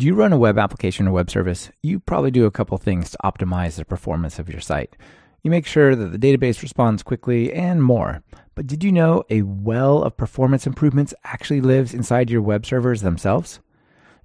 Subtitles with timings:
[0.00, 1.70] Do you run a web application or web service?
[1.82, 4.96] You probably do a couple things to optimize the performance of your site.
[5.42, 8.22] You make sure that the database responds quickly and more.
[8.54, 13.02] But did you know a well of performance improvements actually lives inside your web servers
[13.02, 13.60] themselves?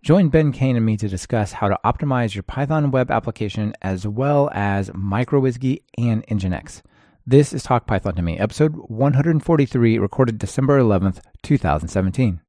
[0.01, 4.07] Join Ben Kane and me to discuss how to optimize your Python web application as
[4.07, 6.83] well as MicroWhiskey and Nginx.
[7.27, 12.39] This is Talk Python to Me, episode 143, recorded December 11th, 2017.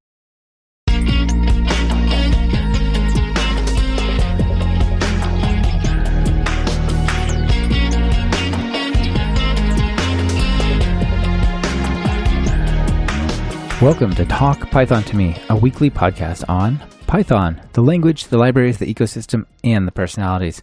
[13.82, 18.78] Welcome to Talk Python to Me, a weekly podcast on Python, the language, the libraries,
[18.78, 20.62] the ecosystem, and the personalities.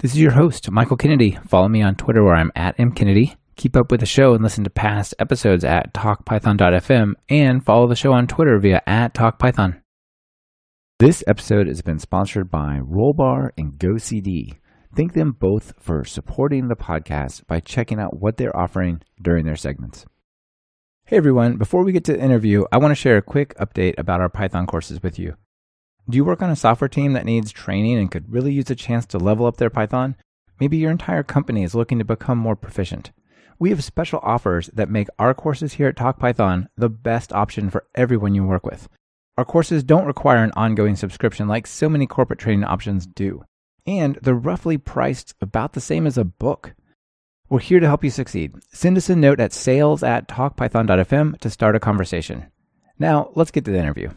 [0.00, 1.38] This is your host, Michael Kennedy.
[1.48, 3.36] Follow me on Twitter where I'm at mkennedy.
[3.56, 7.96] Keep up with the show and listen to past episodes at talkpython.fm and follow the
[7.96, 9.80] show on Twitter via at talkpython.
[10.98, 14.58] This episode has been sponsored by Rollbar and GoCD.
[14.94, 19.56] Thank them both for supporting the podcast by checking out what they're offering during their
[19.56, 20.04] segments.
[21.06, 23.98] Hey everyone, before we get to the interview, I want to share a quick update
[23.98, 25.36] about our Python courses with you.
[26.08, 28.74] Do you work on a software team that needs training and could really use a
[28.74, 30.16] chance to level up their Python?
[30.58, 33.12] Maybe your entire company is looking to become more proficient.
[33.58, 37.68] We have special offers that make our courses here at Talk Python the best option
[37.68, 38.88] for everyone you work with.
[39.36, 43.44] Our courses don't require an ongoing subscription like so many corporate training options do.
[43.86, 46.74] And they're roughly priced about the same as a book.
[47.54, 48.52] We're here to help you succeed.
[48.72, 52.46] Send us a note at sales at talkpython.fm to start a conversation.
[52.98, 54.10] Now, let's get to the interview.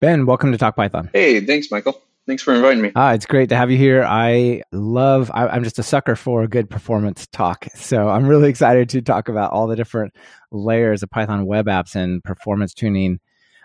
[0.00, 1.08] Ben, welcome to Talk Python.
[1.12, 2.02] Hey, thanks, Michael.
[2.26, 2.90] Thanks for inviting me.
[2.96, 4.02] Ah, it's great to have you here.
[4.02, 7.68] I love, I, am just a sucker for a good performance talk.
[7.76, 10.12] So I'm really excited to talk about all the different
[10.50, 13.20] layers of Python web apps and performance tuning,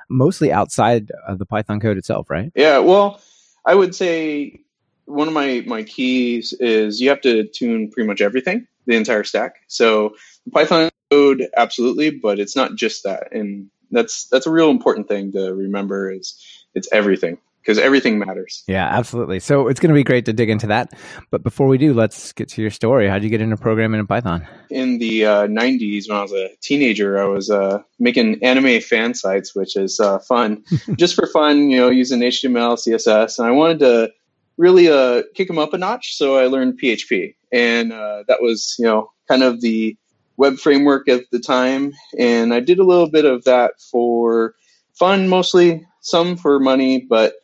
[0.08, 2.52] mostly outside of the Python code itself, right?
[2.54, 3.22] Yeah, well,
[3.66, 4.60] I would say
[5.08, 9.24] one of my my keys is you have to tune pretty much everything, the entire
[9.24, 9.56] stack.
[9.68, 10.16] So
[10.52, 15.32] Python code, absolutely, but it's not just that, and that's that's a real important thing
[15.32, 16.12] to remember.
[16.12, 16.40] Is
[16.76, 18.64] it's everything because everything matters.
[18.68, 19.40] Yeah, absolutely.
[19.40, 20.94] So it's going to be great to dig into that.
[21.32, 23.10] But before we do, let's get to your story.
[23.10, 24.48] How did you get into programming in Python?
[24.70, 29.14] In the uh, 90s, when I was a teenager, I was uh, making anime fan
[29.14, 30.64] sites, which is uh, fun,
[30.96, 33.38] just for fun, you know, using HTML, CSS.
[33.38, 34.12] And I wanted to
[34.58, 36.16] really uh, kick them up a notch.
[36.16, 39.98] So I learned PHP, and uh, that was you know kind of the
[40.38, 41.94] web framework at the time.
[42.18, 44.56] And I did a little bit of that for
[44.94, 47.00] fun, mostly some for money.
[47.00, 47.36] But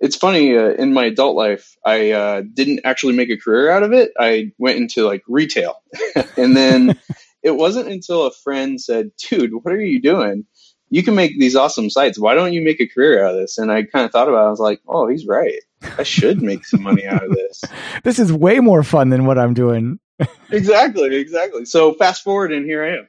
[0.00, 3.82] it's funny uh, in my adult life, I uh, didn't actually make a career out
[3.82, 4.12] of it.
[4.18, 5.82] I went into like retail,
[6.36, 6.98] and then.
[7.44, 10.46] it wasn't until a friend said, "Dude, what are you doing?"
[10.94, 12.20] you can make these awesome sites.
[12.20, 13.58] Why don't you make a career out of this?
[13.58, 14.46] And I kind of thought about it.
[14.46, 15.60] I was like, oh, he's right.
[15.98, 17.64] I should make some money out of this.
[18.04, 19.98] this is way more fun than what I'm doing.
[20.50, 21.64] exactly, exactly.
[21.64, 23.08] So fast forward, and here I am.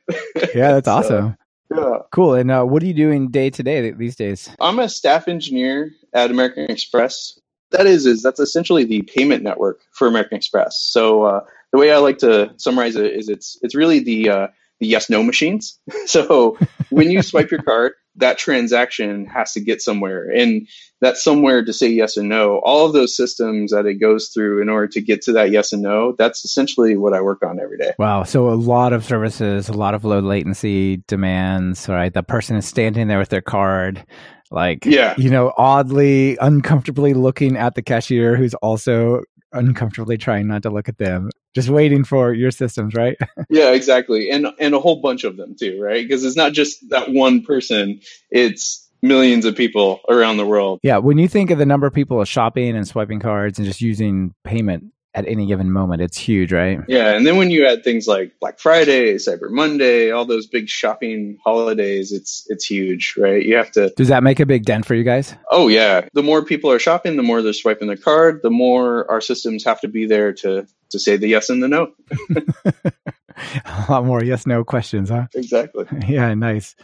[0.55, 1.37] yeah, that's so, awesome.
[1.75, 1.97] Yeah.
[2.11, 2.35] Cool.
[2.35, 4.49] And uh, what are you doing day to day these days?
[4.59, 7.39] I'm a staff engineer at American Express.
[7.71, 10.79] That is, is that's essentially the payment network for American Express.
[10.79, 14.47] So uh, the way I like to summarize it is, it's it's really the uh,
[14.47, 14.51] the
[14.85, 15.79] yes no machines.
[16.05, 16.57] so
[16.89, 20.29] when you swipe your card, that transaction has to get somewhere.
[20.29, 20.67] And
[21.01, 24.61] that somewhere to say yes and no, all of those systems that it goes through
[24.61, 27.59] in order to get to that yes and no, that's essentially what I work on
[27.59, 27.93] every day.
[27.99, 28.23] Wow.
[28.23, 32.13] So a lot of services, a lot of low latency demands, right?
[32.13, 34.05] The person is standing there with their card
[34.51, 39.23] like yeah you know oddly uncomfortably looking at the cashier who's also
[39.55, 43.17] uncomfortably trying not to look at them, just waiting for your systems, right?
[43.49, 44.29] yeah, exactly.
[44.29, 46.07] And and a whole bunch of them too, right?
[46.07, 50.79] Because it's not just that one person, it's millions of people around the world.
[50.83, 53.81] Yeah, when you think of the number of people shopping and swiping cards and just
[53.81, 56.01] using payment at any given moment.
[56.01, 56.81] It's huge, right?
[56.89, 60.67] Yeah, and then when you add things like Black Friday, Cyber Monday, all those big
[60.67, 63.43] shopping holidays, it's it's huge, right?
[63.43, 65.33] You have to Does that make a big dent for you guys?
[65.49, 66.07] Oh yeah.
[66.13, 69.63] The more people are shopping, the more they're swiping their card, the more our systems
[69.63, 71.93] have to be there to to say the yes and the no.
[73.65, 75.27] a lot more yes no questions, huh?
[75.33, 75.85] Exactly.
[76.07, 76.75] Yeah, nice.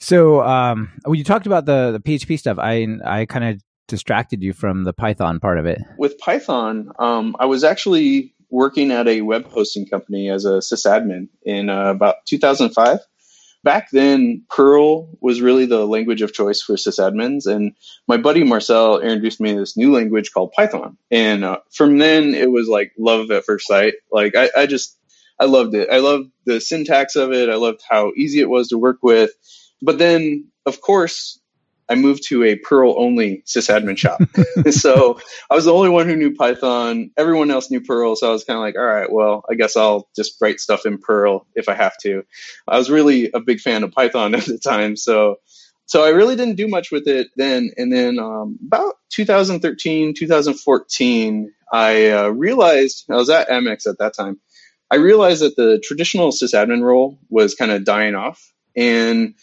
[0.00, 4.42] So, um, when you talked about the, the PHP stuff, I I kind of distracted
[4.42, 5.80] you from the Python part of it?
[5.98, 11.28] With Python, um, I was actually working at a web hosting company as a sysadmin
[11.42, 13.00] in uh, about 2005.
[13.64, 17.72] Back then, Perl was really the language of choice for sysadmins, and
[18.06, 20.96] my buddy Marcel introduced me to this new language called Python.
[21.10, 23.94] And uh, from then, it was like love at first sight.
[24.12, 24.96] Like I, I just,
[25.40, 25.88] I loved it.
[25.90, 27.48] I loved the syntax of it.
[27.48, 29.30] I loved how easy it was to work with.
[29.82, 31.37] But then, of course,
[31.88, 34.20] I moved to a Perl only sysadmin shop.
[34.70, 35.20] so
[35.50, 37.10] I was the only one who knew Python.
[37.16, 38.16] Everyone else knew Perl.
[38.16, 40.84] So I was kind of like, all right, well, I guess I'll just write stuff
[40.86, 42.24] in Perl if I have to.
[42.66, 44.96] I was really a big fan of Python at the time.
[44.96, 45.36] So
[45.88, 47.70] so I really didn't do much with it then.
[47.78, 54.12] And then um, about 2013, 2014, I uh, realized I was at Amex at that
[54.12, 54.38] time.
[54.90, 59.34] I realized that the traditional sysadmin role was kind of dying off, and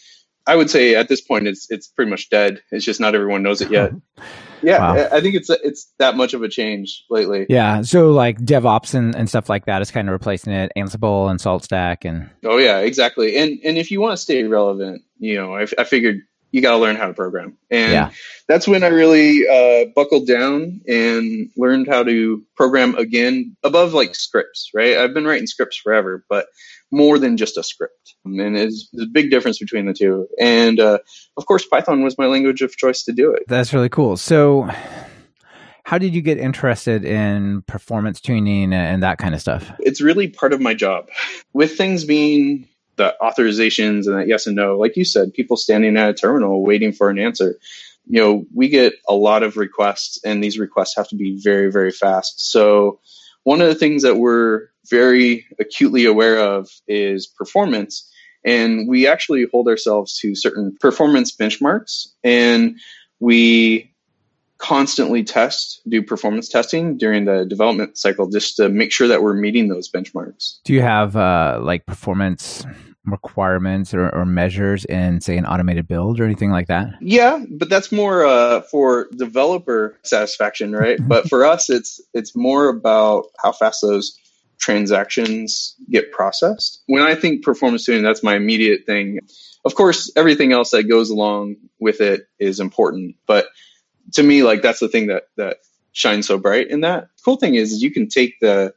[0.46, 2.62] I would say at this point it's it's pretty much dead.
[2.70, 3.92] It's just not everyone knows it yet.
[4.62, 5.08] Yeah, wow.
[5.12, 7.44] I think it's it's that much of a change lately.
[7.48, 10.72] Yeah, so like DevOps and, and stuff like that is kind of replacing it.
[10.76, 13.36] Ansible and SaltStack and oh yeah, exactly.
[13.36, 16.22] And and if you want to stay relevant, you know, I, I figured
[16.56, 17.58] you got to learn how to program.
[17.70, 18.10] And yeah.
[18.48, 24.14] that's when I really uh, buckled down and learned how to program again above like
[24.14, 24.96] scripts, right?
[24.96, 26.46] I've been writing scripts forever, but
[26.90, 28.14] more than just a script.
[28.24, 30.28] And there's a big difference between the two.
[30.40, 31.00] And uh,
[31.36, 33.42] of course, Python was my language of choice to do it.
[33.48, 34.16] That's really cool.
[34.16, 34.70] So,
[35.84, 39.70] how did you get interested in performance tuning and that kind of stuff?
[39.80, 41.10] It's really part of my job.
[41.52, 42.66] With things being
[42.96, 46.62] the authorizations and that yes and no, like you said, people standing at a terminal
[46.62, 47.58] waiting for an answer.
[48.08, 51.72] You know, we get a lot of requests, and these requests have to be very,
[51.72, 52.50] very fast.
[52.50, 53.00] So,
[53.42, 58.10] one of the things that we're very acutely aware of is performance.
[58.44, 62.08] And we actually hold ourselves to certain performance benchmarks.
[62.22, 62.78] And
[63.18, 63.92] we
[64.58, 69.34] constantly test, do performance testing during the development cycle just to make sure that we're
[69.34, 70.58] meeting those benchmarks.
[70.64, 72.64] Do you have uh, like performance
[73.04, 76.88] requirements or, or, measures in, say, an automated build or anything like that?
[77.00, 80.98] Yeah, but that's more uh, for developer satisfaction, right?
[81.06, 84.18] but for us, it's it's more about how fast those
[84.58, 86.82] transactions get processed.
[86.86, 89.20] When I think performance tuning, that's my immediate thing.
[89.64, 93.46] Of course, everything else that goes along with it is important, but
[94.12, 95.58] to me, like that's the thing that that
[95.92, 97.08] shines so bright in that.
[97.24, 98.74] Cool thing is, is you can take the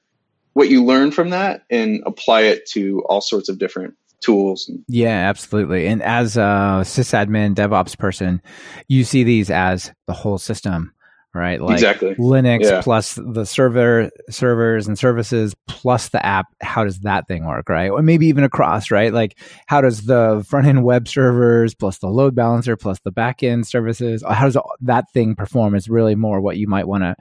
[0.53, 4.69] what you learn from that and apply it to all sorts of different tools.
[4.87, 5.87] Yeah, absolutely.
[5.87, 8.41] And as a sysadmin DevOps person,
[8.87, 10.93] you see these as the whole system,
[11.33, 11.61] right?
[11.61, 12.15] Like exactly.
[12.15, 12.81] Linux yeah.
[12.81, 16.47] plus the server servers and services plus the app.
[16.61, 17.89] How does that thing work, right?
[17.89, 19.13] Or maybe even across, right?
[19.13, 19.37] Like
[19.67, 23.67] how does the front end web servers plus the load balancer plus the back end
[23.67, 25.75] services, how does that thing perform?
[25.75, 27.15] Is really more what you might want to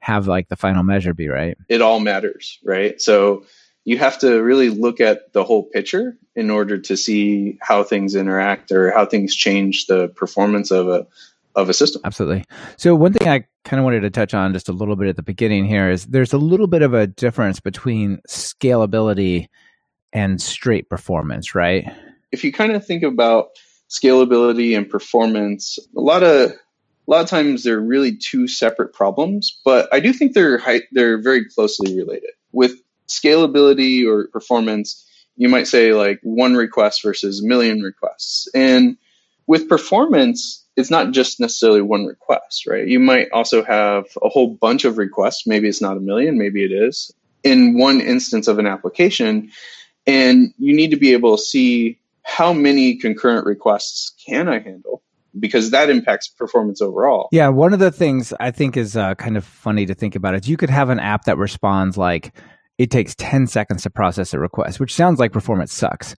[0.00, 1.56] have like the final measure be, right?
[1.68, 3.00] It all matters, right?
[3.00, 3.44] So
[3.84, 8.14] you have to really look at the whole picture in order to see how things
[8.14, 11.06] interact or how things change the performance of a
[11.54, 12.02] of a system.
[12.04, 12.44] Absolutely.
[12.76, 15.16] So one thing I kind of wanted to touch on just a little bit at
[15.16, 19.48] the beginning here is there's a little bit of a difference between scalability
[20.12, 21.90] and straight performance, right?
[22.32, 23.48] If you kind of think about
[23.88, 26.52] scalability and performance, a lot of
[27.06, 30.60] a lot of times they're really two separate problems, but I do think they're
[30.92, 32.30] they're very closely related.
[32.52, 38.48] With scalability or performance, you might say like one request versus a million requests.
[38.54, 38.96] And
[39.46, 42.86] with performance, it's not just necessarily one request, right?
[42.86, 45.46] You might also have a whole bunch of requests.
[45.46, 47.12] Maybe it's not a million, maybe it is
[47.42, 49.50] in one instance of an application.
[50.06, 55.02] And you need to be able to see how many concurrent requests can I handle
[55.38, 57.28] because that impacts performance overall.
[57.32, 60.34] Yeah, one of the things I think is uh, kind of funny to think about
[60.34, 62.32] is you could have an app that responds like
[62.78, 66.16] it takes 10 seconds to process a request, which sounds like performance sucks.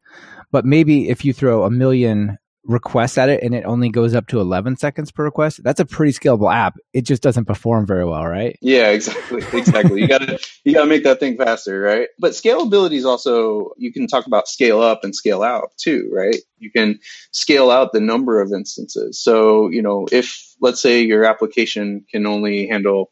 [0.52, 4.26] But maybe if you throw a million requests at it and it only goes up
[4.28, 6.76] to 11 seconds per request, that's a pretty scalable app.
[6.92, 8.58] It just doesn't perform very well, right?
[8.60, 9.42] Yeah, exactly.
[9.52, 10.00] Exactly.
[10.00, 12.08] you got to you got to make that thing faster, right?
[12.18, 16.36] But scalability is also you can talk about scale up and scale out too, right?
[16.58, 16.98] You can
[17.30, 19.20] scale out the number of instances.
[19.20, 23.10] So, you know, if let's say your application can only handle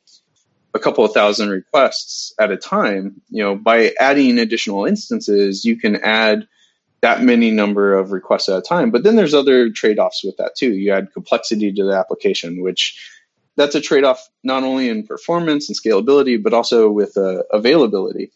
[0.75, 5.79] a couple of thousand requests at a time, you know, by adding additional instances, you
[5.79, 6.49] can add
[7.05, 8.91] that many number of requests at a time.
[8.91, 10.73] But then there's other trade-offs with that too.
[10.73, 12.99] You add complexity to the application, which
[13.57, 18.33] that's a trade-off not only in performance and scalability, but also with uh, availability.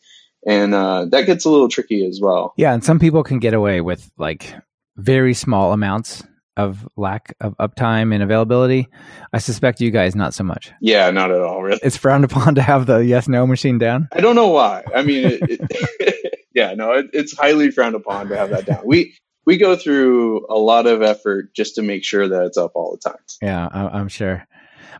[0.46, 2.52] And uh, that gets a little tricky as well.
[2.58, 4.54] Yeah, and some people can get away with like
[4.98, 6.22] very small amounts
[6.58, 8.88] of lack of uptime and availability.
[9.32, 10.72] I suspect you guys not so much.
[10.82, 11.62] Yeah, not at all.
[11.62, 14.08] Really, it's frowned upon to have the yes no machine down.
[14.12, 14.84] I don't know why.
[14.94, 16.14] I mean, it, it,
[16.58, 18.82] yeah, no, it, it's highly frowned upon to have that down.
[18.84, 19.14] We
[19.46, 22.90] we go through a lot of effort just to make sure that it's up all
[22.90, 23.20] the time.
[23.40, 24.44] Yeah, I'm sure,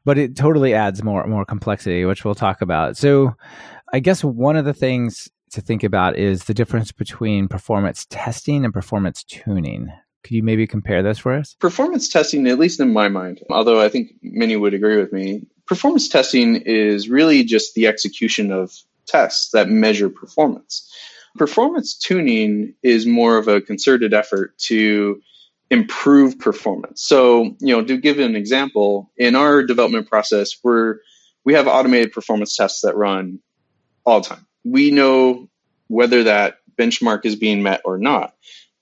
[0.04, 2.96] but it totally adds more more complexity, which we'll talk about.
[2.96, 3.34] So,
[3.92, 8.64] I guess one of the things to think about is the difference between performance testing
[8.64, 9.88] and performance tuning
[10.22, 11.54] Could you maybe compare those for us?
[11.54, 15.46] Performance testing, at least in my mind, although I think many would agree with me,
[15.66, 18.72] performance testing is really just the execution of
[19.08, 20.88] tests that measure performance.
[21.38, 25.22] Performance tuning is more of a concerted effort to
[25.70, 27.02] improve performance.
[27.02, 30.96] So, you know, to give an example, in our development process, we're
[31.44, 33.38] we have automated performance tests that run
[34.04, 34.46] all the time.
[34.64, 35.48] We know
[35.86, 38.34] whether that benchmark is being met or not.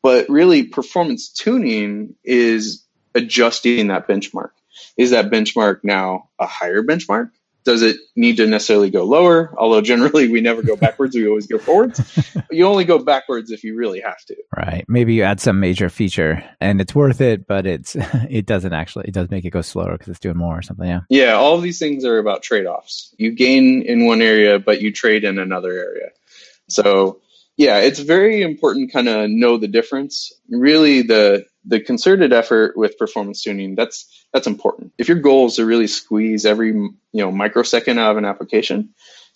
[0.03, 2.85] But really, performance tuning is
[3.15, 4.51] adjusting that benchmark.
[4.97, 7.31] Is that benchmark now a higher benchmark?
[7.67, 9.53] Does it need to necessarily go lower?
[9.59, 12.01] Although generally we never go backwards, we always go forwards.
[12.53, 14.37] you only go backwards if you really have to.
[14.57, 14.85] Right.
[14.87, 17.97] Maybe you add some major feature and it's worth it, but it's
[18.31, 20.87] it doesn't actually it does make it go slower because it's doing more or something.
[20.87, 21.01] Yeah.
[21.11, 21.33] Yeah.
[21.33, 23.13] All these things are about trade offs.
[23.19, 26.11] You gain in one area, but you trade in another area.
[26.69, 27.21] So
[27.57, 30.33] yeah, it's very important kind of know the difference.
[30.49, 34.93] Really the the concerted effort with performance tuning, that's that's important.
[34.99, 38.91] If your goal is to really squeeze every, you know, microsecond out of an application,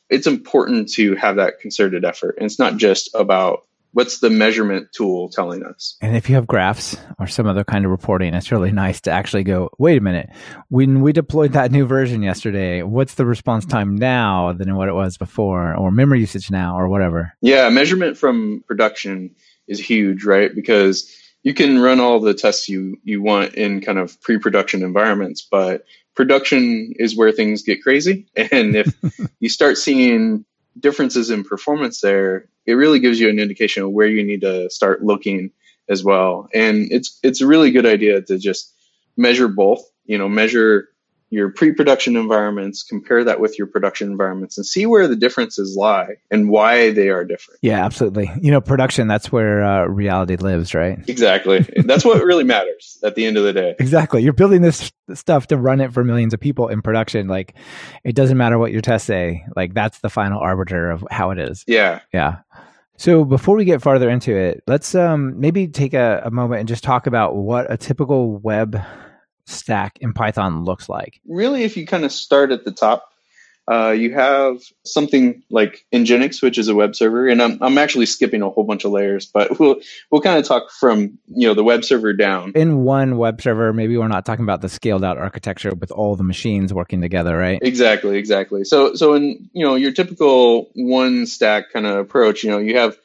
[0.09, 2.37] it's important to have that concerted effort.
[2.37, 3.61] And it's not just about
[3.93, 5.97] what's the measurement tool telling us?
[6.01, 9.11] And if you have graphs or some other kind of reporting, it's really nice to
[9.11, 10.31] actually go, wait a minute,
[10.69, 14.95] when we deployed that new version yesterday, what's the response time now than what it
[14.95, 17.33] was before, or memory usage now, or whatever?
[17.41, 19.35] Yeah, measurement from production
[19.67, 20.55] is huge, right?
[20.55, 24.83] Because you can run all the tests you, you want in kind of pre production
[24.83, 28.27] environments, but production is where things get crazy.
[28.37, 28.95] And if
[29.41, 30.45] you start seeing
[30.79, 34.71] differences in performance there, it really gives you an indication of where you need to
[34.71, 35.51] start looking
[35.89, 36.49] as well.
[36.55, 38.73] And it's it's a really good idea to just
[39.17, 39.83] measure both.
[40.05, 40.89] You know, measure
[41.31, 46.17] your pre-production environments, compare that with your production environments, and see where the differences lie
[46.31, 47.61] and why they are different.
[47.63, 48.31] Yeah, absolutely.
[48.41, 50.99] You know, production that's where uh, reality lives, right?
[51.09, 51.65] Exactly.
[51.85, 53.77] that's what really matters at the end of the day.
[53.79, 54.23] Exactly.
[54.23, 57.29] You're building this stuff to run it for millions of people in production.
[57.29, 57.55] Like,
[58.05, 59.45] it doesn't matter what your tests say.
[59.55, 61.65] Like, that's the final arbiter of how it is.
[61.67, 62.01] Yeah.
[62.13, 62.39] Yeah.
[62.97, 66.69] So before we get farther into it, let's um, maybe take a, a moment and
[66.69, 68.79] just talk about what a typical web
[69.51, 71.21] stack in Python looks like?
[71.29, 73.11] Really, if you kind of start at the top,
[73.71, 78.07] uh, you have something like Nginx, which is a web server, and I'm, I'm actually
[78.07, 79.77] skipping a whole bunch of layers, but we'll
[80.11, 82.53] we'll kind of talk from you know the web server down.
[82.57, 86.17] In one web server, maybe we're not talking about the scaled out architecture with all
[86.17, 87.61] the machines working together, right?
[87.63, 88.65] Exactly, exactly.
[88.65, 92.77] So so in you know your typical one stack kind of approach, you know you
[92.77, 92.99] have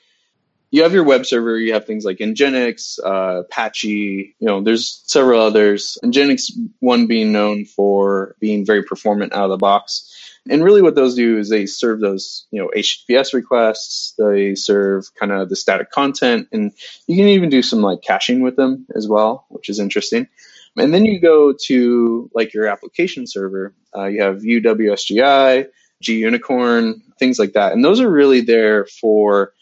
[0.76, 5.04] you have your web server, you have things like Nginx, uh, Apache, you know, there's
[5.06, 5.98] several others.
[6.04, 10.14] Nginx, one being known for being very performant out of the box.
[10.50, 15.06] And really what those do is they serve those, you know, HTTPS requests, they serve
[15.16, 16.74] kind of the static content, and
[17.08, 20.28] you can even do some like caching with them as well, which is interesting.
[20.76, 25.70] And then you go to like your application server, uh, you have UWSGI,
[26.04, 27.72] GUnicorn, things like that.
[27.72, 29.54] And those are really there for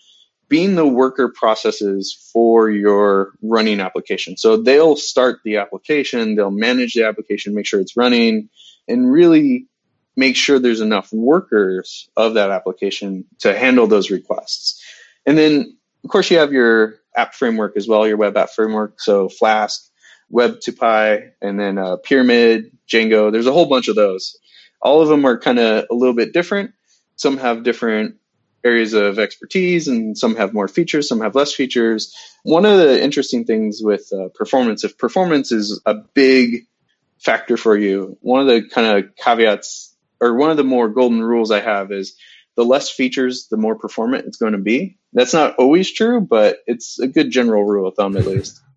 [0.54, 4.38] being the worker processes for your running application.
[4.38, 8.50] So they'll start the application, they'll manage the application, make sure it's running,
[8.88, 9.66] and really
[10.16, 14.80] make sure there's enough workers of that application to handle those requests.
[15.26, 19.02] And then, of course, you have your app framework as well, your web app framework.
[19.02, 19.90] So Flask,
[20.32, 23.32] Web2Py, and then uh, Pyramid, Django.
[23.32, 24.38] There's a whole bunch of those.
[24.84, 26.74] All of them are kind of a little bit different.
[27.16, 28.18] Some have different
[28.64, 32.16] areas of expertise and some have more features some have less features.
[32.44, 36.66] One of the interesting things with uh, performance if performance is a big
[37.20, 41.24] factor for you one of the kind of caveats or one of the more golden
[41.24, 42.18] rules i have is
[42.56, 44.98] the less features the more performant it's going to be.
[45.14, 48.62] That's not always true but it's a good general rule of thumb at least.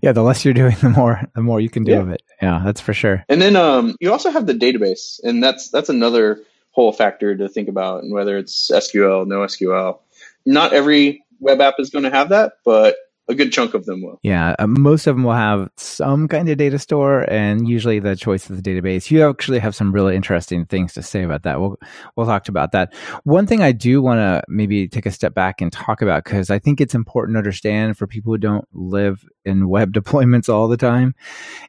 [0.00, 1.98] Yeah the less you're doing the more the more you can do yeah.
[1.98, 2.22] of it.
[2.40, 3.24] Yeah that's for sure.
[3.28, 6.40] And then um, you also have the database and that's that's another
[6.70, 10.00] whole factor to think about, and whether it's SQL, no SQL.
[10.46, 12.96] Not every web app is going to have that, but
[13.28, 14.18] a good chunk of them will.
[14.22, 18.16] Yeah, uh, most of them will have some kind of data store, and usually the
[18.16, 19.10] choice of the database.
[19.10, 21.60] You actually have some really interesting things to say about that.
[21.60, 21.76] We'll
[22.16, 22.94] we'll talk about that.
[23.24, 26.50] One thing I do want to maybe take a step back and talk about because
[26.50, 30.68] I think it's important to understand for people who don't live in web deployments all
[30.68, 31.14] the time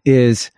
[0.06, 0.52] is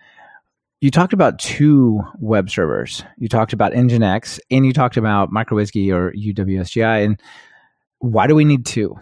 [0.82, 3.04] you talked about two web servers.
[3.16, 7.04] You talked about Nginx and you talked about MicroWSGI or UWSGI.
[7.04, 7.20] And
[8.00, 8.96] why do we need two?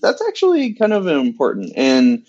[0.00, 1.72] That's actually kind of important.
[1.74, 2.24] And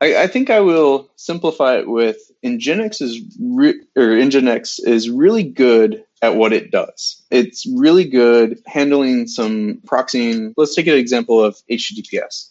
[0.00, 5.44] I, I think I will simplify it with Nginx is re- or Nginx is really
[5.44, 7.22] good at what it does.
[7.30, 10.54] It's really good handling some proxying.
[10.56, 12.50] Let's take an example of HTTPS.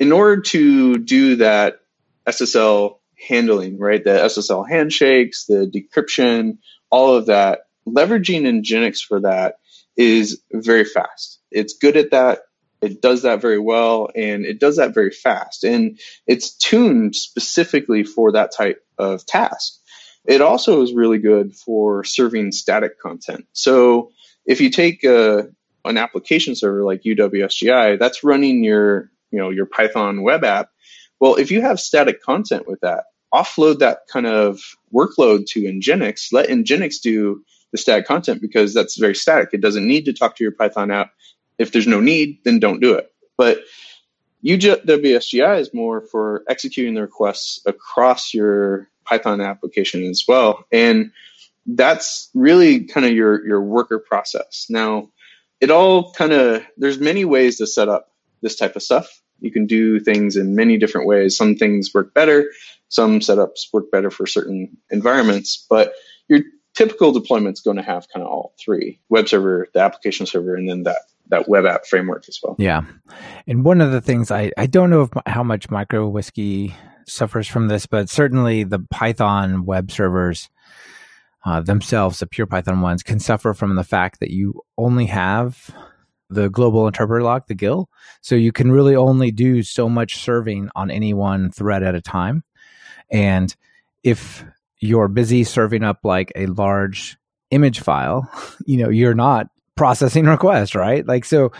[0.00, 1.78] In order to do that
[2.26, 4.02] SSL handling, right?
[4.02, 6.58] The SSL handshakes, the decryption,
[6.90, 7.60] all of that.
[7.86, 9.56] Leveraging Nginx for that
[9.96, 11.40] is very fast.
[11.50, 12.40] It's good at that.
[12.80, 15.62] It does that very well and it does that very fast.
[15.64, 19.78] And it's tuned specifically for that type of task.
[20.24, 23.46] It also is really good for serving static content.
[23.52, 24.10] So
[24.46, 25.42] if you take a, uh,
[25.84, 30.68] an application server like UWSGI, that's running your, you know, your Python web app.
[31.18, 34.60] Well, if you have static content with that, offload that kind of
[34.92, 39.50] workload to Nginx, let Nginx do the static content because that's very static.
[39.52, 41.12] It doesn't need to talk to your Python app.
[41.58, 43.12] If there's no need, then don't do it.
[43.36, 43.60] But
[44.44, 50.64] UWSGI is more for executing the requests across your Python application as well.
[50.70, 51.12] And
[51.66, 54.66] that's really kind of your, your worker process.
[54.68, 55.10] Now,
[55.60, 58.10] it all kind of, there's many ways to set up
[58.42, 59.08] this type of stuff.
[59.40, 61.36] You can do things in many different ways.
[61.36, 62.50] Some things work better,
[62.92, 65.94] some setups work better for certain environments, but
[66.28, 66.40] your
[66.74, 70.68] typical deployment's going to have kind of all three web server, the application server, and
[70.68, 72.54] then that that web app framework as well.
[72.58, 72.82] Yeah.
[73.46, 76.74] And one of the things I, I don't know if, how much MicroWhiskey
[77.06, 80.50] suffers from this, but certainly the Python web servers
[81.46, 85.70] uh, themselves, the pure Python ones, can suffer from the fact that you only have
[86.28, 87.88] the global interpreter lock, the GIL.
[88.20, 92.02] So you can really only do so much serving on any one thread at a
[92.02, 92.44] time.
[93.12, 93.54] And
[94.02, 94.44] if
[94.80, 97.16] you're busy serving up like a large
[97.50, 98.28] image file,
[98.66, 101.06] you know, you're not processing requests, right?
[101.06, 101.52] Like so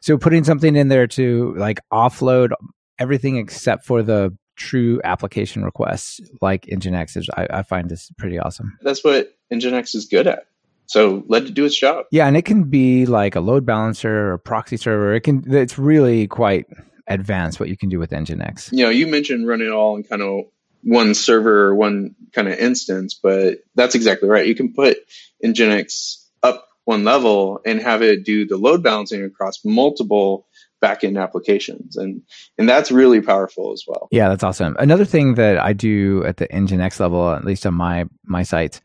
[0.00, 2.50] so putting something in there to like offload
[2.98, 8.38] everything except for the true application requests like Nginx is I, I find this pretty
[8.38, 8.78] awesome.
[8.82, 10.44] That's what Nginx is good at.
[10.86, 12.06] So let it do its job.
[12.10, 15.14] Yeah, and it can be like a load balancer or a proxy server.
[15.14, 16.66] It can it's really quite
[17.06, 18.72] advanced what you can do with Nginx.
[18.72, 20.46] You know, you mentioned running it all in kind of
[20.82, 24.46] one server or one kind of instance, but that's exactly right.
[24.46, 24.98] You can put
[25.44, 30.46] Nginx up one level and have it do the load balancing across multiple
[30.82, 31.96] backend applications.
[31.96, 32.22] And
[32.58, 34.08] and that's really powerful as well.
[34.10, 34.76] Yeah that's awesome.
[34.78, 38.80] Another thing that i do at the nginx level at least on my my sites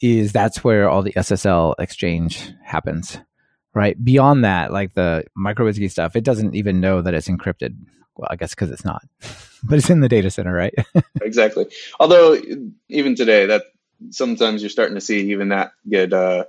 [0.00, 3.18] is that's where all the ssl exchange happens
[3.74, 3.96] right?
[4.04, 7.76] Beyond that like the MicroWhiskey stuff it doesn't even know that it's encrypted.
[8.14, 9.02] Well i guess because it's not
[9.64, 10.74] but it's in the data center right
[11.22, 11.66] exactly
[12.00, 12.36] although
[12.88, 13.62] even today that
[14.10, 16.44] sometimes you're starting to see even that get uh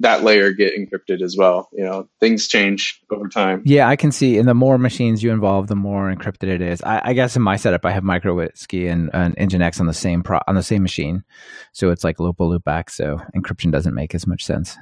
[0.00, 1.68] that layer get encrypted as well.
[1.72, 3.62] You know, things change over time.
[3.64, 4.38] Yeah, I can see.
[4.38, 6.82] And the more machines you involve, the more encrypted it is.
[6.82, 10.22] I, I guess in my setup, I have MicroWhiskey and, and Nginx on the same
[10.22, 11.24] pro, on the same machine,
[11.72, 12.90] so it's like local loop loopback.
[12.90, 14.76] So encryption doesn't make as much sense.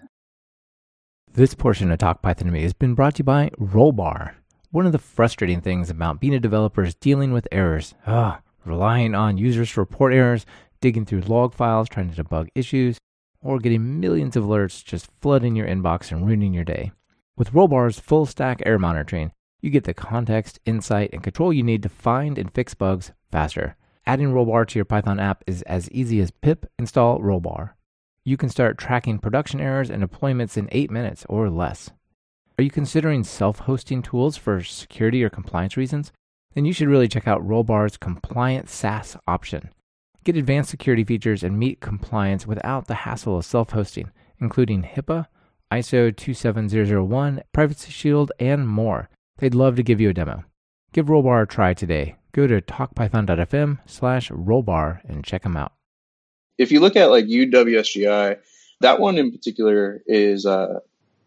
[1.33, 4.35] This portion of Talk Python to Me has been brought to you by Rollbar.
[4.77, 7.95] One of the frustrating things about being a developer is dealing with errors.
[8.07, 10.45] Ugh, relying on users to report errors,
[10.83, 12.99] digging through log files, trying to debug issues
[13.41, 16.93] or getting millions of alerts just flooding your inbox and ruining your day.
[17.39, 21.83] With Rollbar's full stack error monitoring, you get the context, insight, and control you need
[21.83, 23.77] to find and fix bugs faster.
[24.05, 27.71] Adding Rollbar to your Python app is as easy as pip install Rollbar.
[28.25, 31.93] You can start tracking production errors and deployments in 8 minutes or less.
[32.59, 36.11] Are you considering self hosting tools for security or compliance reasons?
[36.55, 39.69] Then you should really check out Rollbar's compliant SaaS option.
[40.25, 45.27] Get advanced security features and meet compliance without the hassle of self hosting, including HIPAA,
[45.71, 49.11] ISO 27001, Privacy Shield, and more.
[49.37, 50.45] They'd love to give you a demo.
[50.93, 52.17] Give Rollbar a try today.
[52.33, 55.73] Go to talkpython.fm slash rollbar and check them out.
[56.57, 58.39] If you look at like UWSGI,
[58.81, 60.81] that one in particular is uh,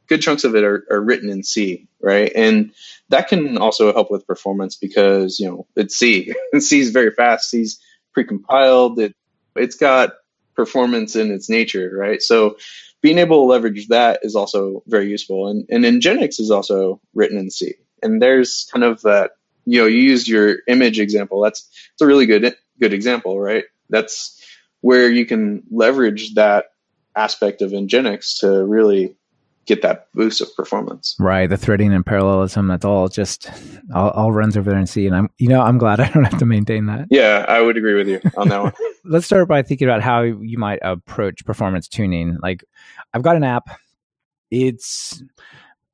[0.09, 2.31] good chunks of it are, are written in C, right?
[2.35, 2.71] And
[3.09, 6.33] that can also help with performance because, you know, it's C.
[6.59, 7.49] C is very fast.
[7.49, 7.79] C's
[8.17, 8.99] precompiled.
[8.99, 9.15] It
[9.55, 10.13] it's got
[10.55, 12.21] performance in its nature, right?
[12.21, 12.57] So
[13.01, 15.47] being able to leverage that is also very useful.
[15.47, 17.75] And and Nginx is also written in C.
[18.01, 19.31] And there's kind of that,
[19.65, 21.41] you know, you used your image example.
[21.41, 23.65] That's it's a really good good example, right?
[23.89, 24.35] That's
[24.81, 26.65] where you can leverage that
[27.15, 29.15] aspect of Nginx to really
[29.69, 31.15] get that boost of performance.
[31.19, 32.67] Right, the threading and parallelism.
[32.67, 33.49] That's all just
[33.93, 35.05] all, all, runs over there and see.
[35.05, 37.07] And I'm, you know, I'm glad I don't have to maintain that.
[37.09, 38.73] Yeah, I would agree with you on that one.
[39.05, 42.37] Let's start by thinking about how you might approach performance tuning.
[42.41, 42.65] Like,
[43.13, 43.69] I've got an app.
[44.51, 45.23] It's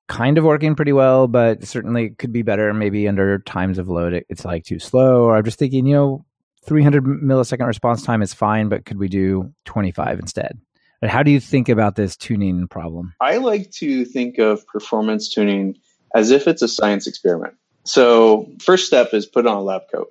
[0.07, 2.73] kind of working pretty well, but certainly could be better.
[2.73, 5.25] Maybe under times of load, it, it's like too slow.
[5.25, 6.25] Or I'm just thinking, you know,
[6.65, 10.59] 300 millisecond response time is fine, but could we do 25 instead?
[11.01, 13.13] But how do you think about this tuning problem?
[13.19, 15.77] I like to think of performance tuning
[16.13, 17.55] as if it's a science experiment.
[17.83, 20.09] So, first step is put on a lab coat.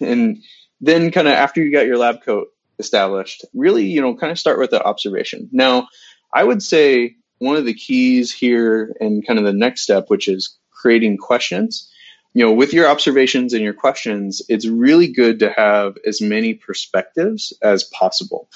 [0.00, 0.42] And
[0.80, 4.38] then kind of after you got your lab coat established, really, you know, kind of
[4.38, 5.48] start with the observation.
[5.52, 5.88] Now,
[6.32, 10.28] I would say one of the keys here and kind of the next step, which
[10.28, 11.90] is creating questions.
[12.34, 16.54] You know, with your observations and your questions, it's really good to have as many
[16.54, 18.48] perspectives as possible.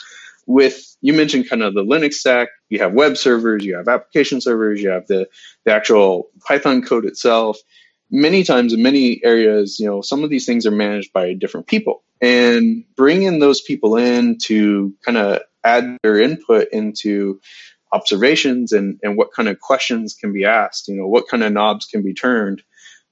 [0.46, 4.40] With you mentioned kind of the Linux stack, you have web servers, you have application
[4.40, 5.28] servers, you have the,
[5.64, 7.58] the actual Python code itself.
[8.10, 11.66] Many times in many areas, you know, some of these things are managed by different
[11.66, 12.02] people.
[12.20, 17.40] And bringing those people in to kind of add their input into
[17.92, 21.52] observations and, and what kind of questions can be asked, you know, what kind of
[21.52, 22.62] knobs can be turned,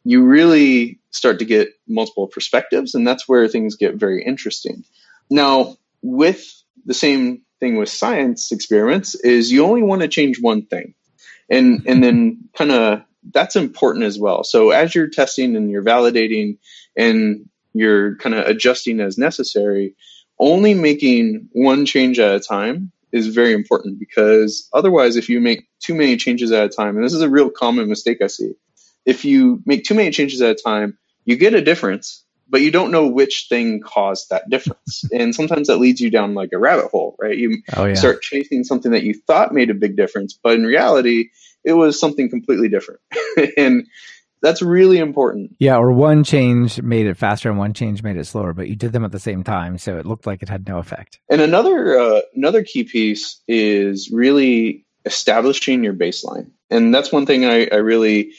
[0.05, 2.95] you really start to get multiple perspectives.
[2.95, 4.85] And that's where things get very interesting.
[5.29, 10.67] Now, with the same thing with science experiments is you only want to change one
[10.67, 10.95] thing.
[11.49, 14.45] And, and then kind of that's important as well.
[14.45, 16.59] So as you're testing and you're validating
[16.97, 19.95] and you're kind of adjusting as necessary,
[20.39, 25.69] only making one change at a time is very important because otherwise, if you make
[25.81, 28.53] too many changes at a time, and this is a real common mistake I see,
[29.05, 32.71] if you make too many changes at a time, you get a difference, but you
[32.71, 35.05] don't know which thing caused that difference.
[35.13, 37.37] and sometimes that leads you down like a rabbit hole, right?
[37.37, 37.95] You oh, yeah.
[37.95, 41.31] start chasing something that you thought made a big difference, but in reality,
[41.65, 43.01] it was something completely different.
[43.57, 43.87] and
[44.43, 45.55] that's really important.
[45.59, 48.77] Yeah, or one change made it faster and one change made it slower, but you
[48.77, 51.21] did them at the same time, so it looked like it had no effect.
[51.29, 57.45] And another uh, another key piece is really establishing your baseline, and that's one thing
[57.45, 58.33] I, I really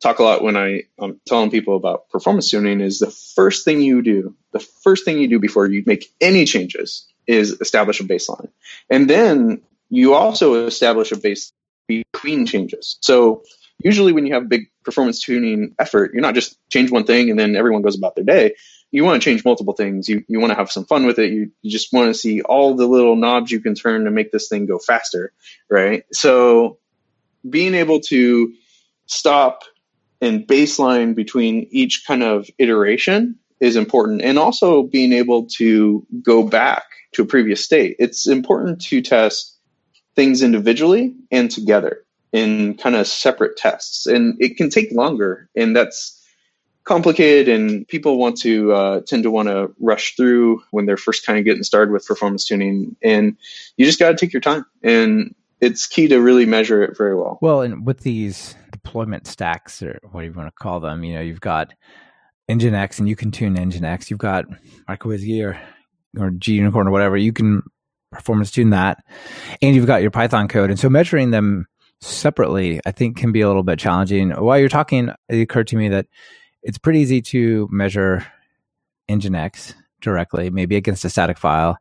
[0.00, 2.80] talk a lot when I, um, I'm telling people about performance tuning.
[2.80, 6.44] Is the first thing you do, the first thing you do before you make any
[6.44, 8.48] changes is establish a baseline,
[8.90, 11.52] and then you also establish a base
[11.86, 12.98] between changes.
[13.00, 13.42] So
[13.82, 17.30] usually when you have a big performance tuning effort, you're not just change one thing
[17.30, 18.54] and then everyone goes about their day.
[18.90, 20.08] You want to change multiple things.
[20.08, 21.30] You, you want to have some fun with it.
[21.30, 24.32] You, you just want to see all the little knobs you can turn to make
[24.32, 25.32] this thing go faster,
[25.68, 26.04] right?
[26.12, 26.78] So
[27.48, 28.54] being able to
[29.06, 29.64] stop
[30.20, 34.22] and baseline between each kind of iteration is important.
[34.22, 37.96] And also being able to go back to a previous state.
[37.98, 39.56] It's important to test
[40.14, 45.74] things individually and together in kind of separate tests, and it can take longer, and
[45.74, 46.14] that's
[46.84, 51.24] complicated and people want to uh, tend to want to rush through when they're first
[51.26, 53.36] kind of getting started with performance tuning and
[53.76, 57.14] you just got to take your time and it's key to really measure it very
[57.14, 58.54] well well and with these
[58.88, 61.04] deployment stacks or what do you want to call them?
[61.04, 61.72] You know you've got
[62.50, 64.46] nginx and you can tune nginx you've got
[64.88, 65.60] MicroWhiz or
[66.18, 67.16] or g unicorn or whatever.
[67.16, 67.62] You can
[68.10, 69.04] performance tune that.
[69.60, 70.70] And you've got your python code.
[70.70, 71.66] And so measuring them
[72.00, 74.30] separately, I think can be a little bit challenging.
[74.30, 76.06] While you're talking, it occurred to me that
[76.62, 78.26] it's pretty easy to measure
[79.10, 81.78] Nginx directly, maybe against a static file.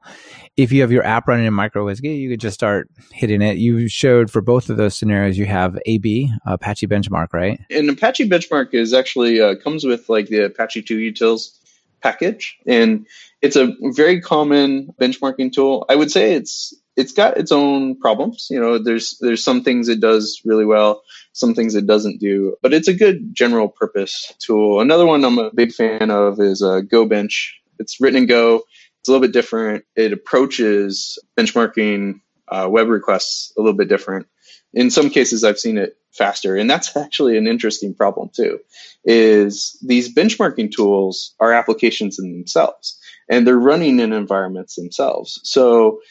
[0.55, 3.57] If you have your app running in MicroWhiz you could just start hitting it.
[3.57, 7.59] You showed for both of those scenarios, you have AB, Apache Benchmark, right?
[7.69, 11.57] And Apache Benchmark is actually uh, comes with like the Apache 2utils
[12.01, 13.05] package, and
[13.41, 15.85] it's a very common benchmarking tool.
[15.89, 18.47] I would say it's it's got its own problems.
[18.49, 21.03] You know, there's there's some things it does really well,
[21.33, 24.81] some things it doesn't do, but it's a good general purpose tool.
[24.81, 27.51] Another one I'm a big fan of is uh, GoBench.
[27.79, 28.63] It's written in Go.
[28.99, 29.85] It's a little bit different.
[29.95, 34.27] It approaches benchmarking uh, web requests a little bit different.
[34.73, 38.59] In some cases, I've seen it faster, and that's actually an interesting problem too.
[39.05, 45.39] Is these benchmarking tools are applications in themselves, and they're running in environments themselves.
[45.43, 46.01] So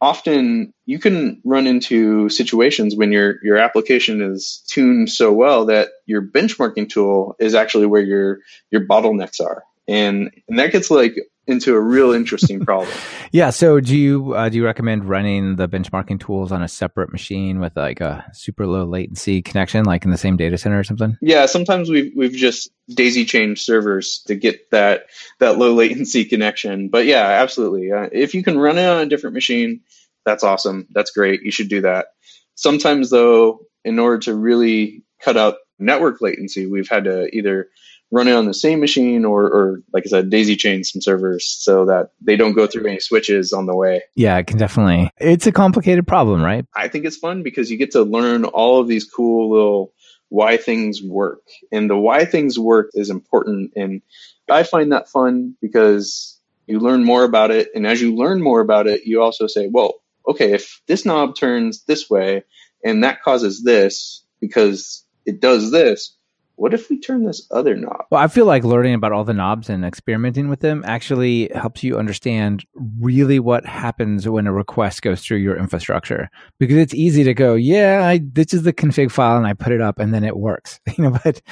[0.00, 5.88] often you can run into situations when your your application is tuned so well that
[6.06, 11.16] your benchmarking tool is actually where your your bottlenecks are and and that gets like
[11.46, 12.92] into a real interesting problem
[13.32, 17.12] yeah so do you uh, do you recommend running the benchmarking tools on a separate
[17.12, 20.84] machine with like a super low latency connection like in the same data center or
[20.84, 25.06] something yeah sometimes we've we've just daisy chained servers to get that
[25.38, 29.06] that low latency connection but yeah absolutely uh, if you can run it on a
[29.06, 29.80] different machine
[30.24, 30.86] that's awesome.
[30.92, 31.42] That's great.
[31.42, 32.06] You should do that.
[32.54, 37.68] Sometimes, though, in order to really cut out network latency, we've had to either
[38.14, 41.44] run it on the same machine or, or like I said, daisy chain some servers
[41.46, 44.02] so that they don't go through any switches on the way.
[44.14, 45.10] Yeah, it can definitely.
[45.18, 46.64] It's a complicated problem, right?
[46.76, 49.92] I think it's fun because you get to learn all of these cool little
[50.28, 51.42] why things work.
[51.72, 53.72] And the why things work is important.
[53.74, 54.00] And
[54.48, 57.70] I find that fun because you learn more about it.
[57.74, 59.94] And as you learn more about it, you also say, well,
[60.28, 62.44] okay, if this knob turns this way
[62.84, 66.16] and that causes this because it does this,
[66.56, 68.06] what if we turn this other knob?
[68.10, 71.82] Well, I feel like learning about all the knobs and experimenting with them actually helps
[71.82, 72.64] you understand
[73.00, 76.30] really what happens when a request goes through your infrastructure.
[76.58, 79.72] Because it's easy to go, yeah, I, this is the config file and I put
[79.72, 80.80] it up and then it works.
[80.96, 81.42] You know, but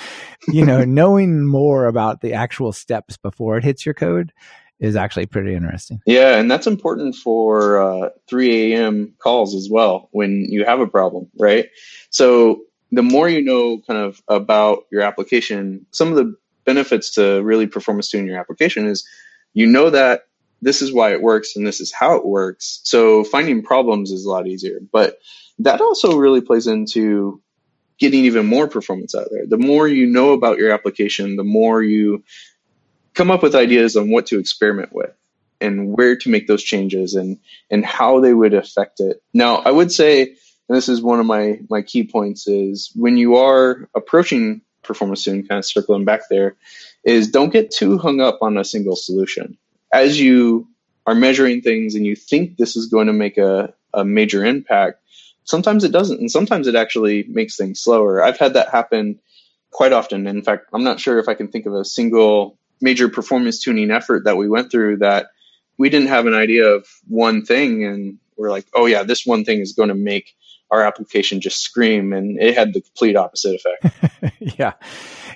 [0.47, 4.33] you know, knowing more about the actual steps before it hits your code
[4.79, 6.01] is actually pretty interesting.
[6.07, 9.15] Yeah, and that's important for uh, 3 a.m.
[9.19, 11.69] calls as well when you have a problem, right?
[12.11, 12.63] So
[12.93, 17.67] the more you know kind of about your application, some of the benefits to really
[17.67, 19.07] performance tune your application is
[19.55, 20.27] you know that
[20.61, 22.81] this is why it works and this is how it works.
[22.85, 24.79] So finding problems is a lot easier.
[24.93, 25.19] But
[25.59, 27.43] that also really plays into
[27.99, 29.47] getting even more performance out there.
[29.47, 32.23] The more you know about your application, the more you
[33.15, 35.13] come up with ideas on what to experiment with
[35.61, 37.39] and where to make those changes and
[37.71, 39.23] and how they would affect it.
[39.35, 40.37] Now, I would say
[40.69, 45.25] and this is one of my my key points is when you are approaching performance
[45.25, 46.57] tune, kind of circling back there,
[47.05, 49.57] is don't get too hung up on a single solution.
[49.93, 50.69] As you
[51.07, 55.01] are measuring things and you think this is going to make a, a major impact,
[55.45, 58.23] sometimes it doesn't, and sometimes it actually makes things slower.
[58.23, 59.21] I've had that happen
[59.71, 60.27] quite often.
[60.27, 63.91] In fact, I'm not sure if I can think of a single major performance tuning
[63.91, 65.27] effort that we went through that
[65.79, 69.45] we didn't have an idea of one thing and we're like, oh yeah, this one
[69.45, 70.35] thing is going to make
[70.73, 74.35] our application just scream and it had the complete opposite effect.
[74.59, 74.73] Yeah.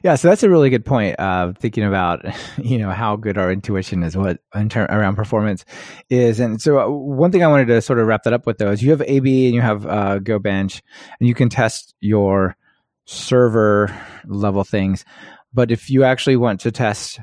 [0.02, 2.24] Yeah so that's a really good point uh, thinking about
[2.58, 5.64] you know how good our intuition is what ter- around performance
[6.10, 6.40] is.
[6.40, 8.70] And so uh, one thing i wanted to sort of wrap that up with though
[8.70, 10.82] is you have ab and you have uh, go bench
[11.20, 12.56] and you can test your
[13.04, 13.94] server
[14.26, 15.04] level things.
[15.52, 17.20] But if you actually want to test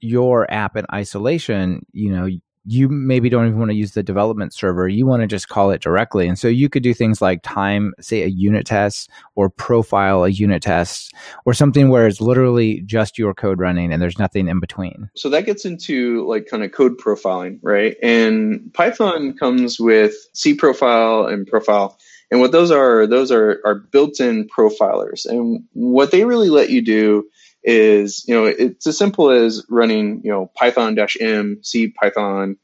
[0.00, 2.28] your app in isolation you know
[2.66, 4.88] you maybe don't even want to use the development server.
[4.88, 6.26] You want to just call it directly.
[6.26, 10.28] And so you could do things like time, say, a unit test or profile a
[10.28, 14.58] unit test or something where it's literally just your code running and there's nothing in
[14.58, 15.08] between.
[15.14, 17.96] So that gets into like kind of code profiling, right?
[18.02, 21.98] And Python comes with cprofile and profile.
[22.32, 25.24] And what those are, those are, are built in profilers.
[25.24, 27.28] And what they really let you do
[27.62, 32.56] is you know it's as simple as running you know Python dash m c python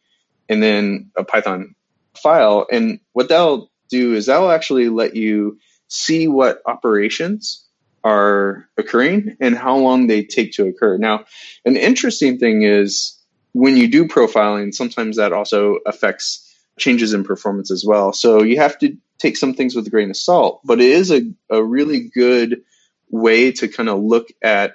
[0.48, 1.74] and then a python
[2.16, 2.66] file.
[2.70, 7.66] And what that'll do is that'll actually let you see what operations
[8.04, 10.98] are occurring and how long they take to occur.
[10.98, 11.24] Now
[11.64, 13.18] an interesting thing is
[13.52, 18.12] when you do profiling sometimes that also affects changes in performance as well.
[18.12, 21.12] So you have to take some things with a grain of salt but it is
[21.12, 22.62] a, a really good
[23.10, 24.74] way to kind of look at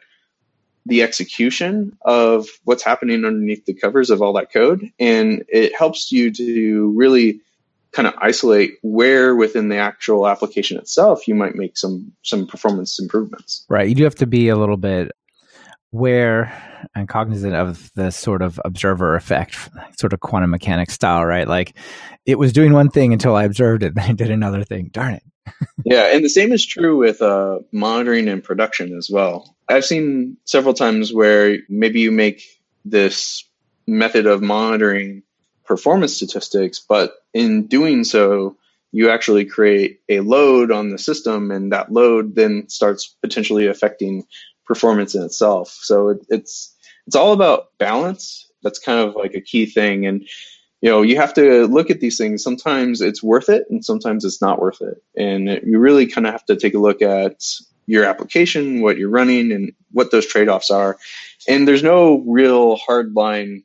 [0.87, 4.91] the execution of what's happening underneath the covers of all that code.
[4.99, 7.41] And it helps you to really
[7.91, 12.99] kind of isolate where within the actual application itself you might make some some performance
[12.99, 13.65] improvements.
[13.69, 13.87] Right.
[13.87, 15.11] You do have to be a little bit
[15.93, 16.53] aware
[16.95, 19.57] and cognizant of the sort of observer effect,
[19.99, 21.47] sort of quantum mechanics style, right?
[21.47, 21.75] Like
[22.25, 24.89] it was doing one thing until I observed it, then it did another thing.
[24.91, 25.23] Darn it.
[25.85, 29.55] Yeah, and the same is true with uh, monitoring and production as well.
[29.69, 32.43] I've seen several times where maybe you make
[32.85, 33.43] this
[33.85, 35.23] method of monitoring
[35.65, 38.57] performance statistics, but in doing so,
[38.91, 44.25] you actually create a load on the system, and that load then starts potentially affecting
[44.65, 45.69] performance in itself.
[45.69, 48.49] So it, it's it's all about balance.
[48.63, 50.27] That's kind of like a key thing, and
[50.81, 52.43] you know you have to look at these things.
[52.43, 56.33] Sometimes it's worth it, and sometimes it's not worth it, and you really kind of
[56.33, 57.43] have to take a look at
[57.87, 60.97] your application, what you're running, and what those trade offs are.
[61.47, 63.63] And there's no real hard line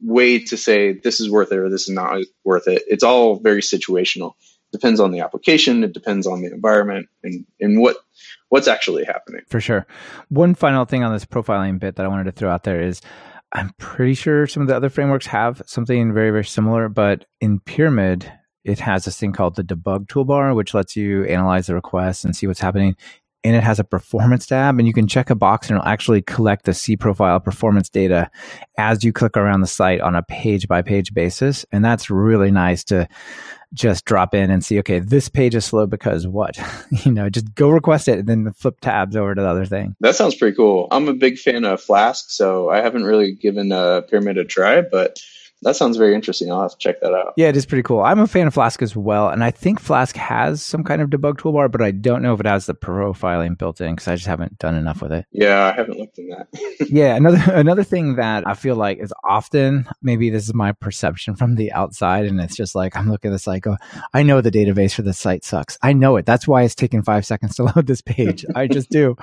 [0.00, 2.82] way to say this is worth it or this is not worth it.
[2.86, 4.32] It's all very situational.
[4.72, 7.96] It depends on the application, it depends on the environment and, and what
[8.48, 9.42] what's actually happening.
[9.48, 9.86] For sure.
[10.28, 13.02] One final thing on this profiling bit that I wanted to throw out there is
[13.52, 17.60] I'm pretty sure some of the other frameworks have something very, very similar, but in
[17.60, 18.30] Pyramid,
[18.64, 22.36] it has this thing called the debug toolbar, which lets you analyze the request and
[22.36, 22.96] see what's happening.
[23.44, 26.20] And it has a performance tab and you can check a box and it'll actually
[26.20, 28.30] collect the C profile performance data
[28.76, 31.64] as you click around the site on a page by page basis.
[31.72, 33.08] And that's really nice to
[33.74, 36.58] just drop in and see okay this page is slow because what?
[37.04, 39.94] You know just go request it and then flip tabs over to the other thing.
[40.00, 40.88] That sounds pretty cool.
[40.90, 44.80] I'm a big fan of flask so i haven't really given a pyramid a try
[44.80, 45.18] but
[45.62, 46.52] That sounds very interesting.
[46.52, 47.34] I'll have to check that out.
[47.36, 48.00] Yeah, it is pretty cool.
[48.00, 51.10] I'm a fan of Flask as well, and I think Flask has some kind of
[51.10, 54.14] debug toolbar, but I don't know if it has the profiling built in because I
[54.14, 55.26] just haven't done enough with it.
[55.32, 56.46] Yeah, I haven't looked in that.
[56.88, 61.34] yeah, another another thing that I feel like is often maybe this is my perception
[61.34, 63.76] from the outside, and it's just like I'm looking at this like, oh,
[64.14, 65.76] I know the database for this site sucks.
[65.82, 66.26] I know it.
[66.26, 68.44] That's why it's taking five seconds to load this page.
[68.54, 69.16] I just do,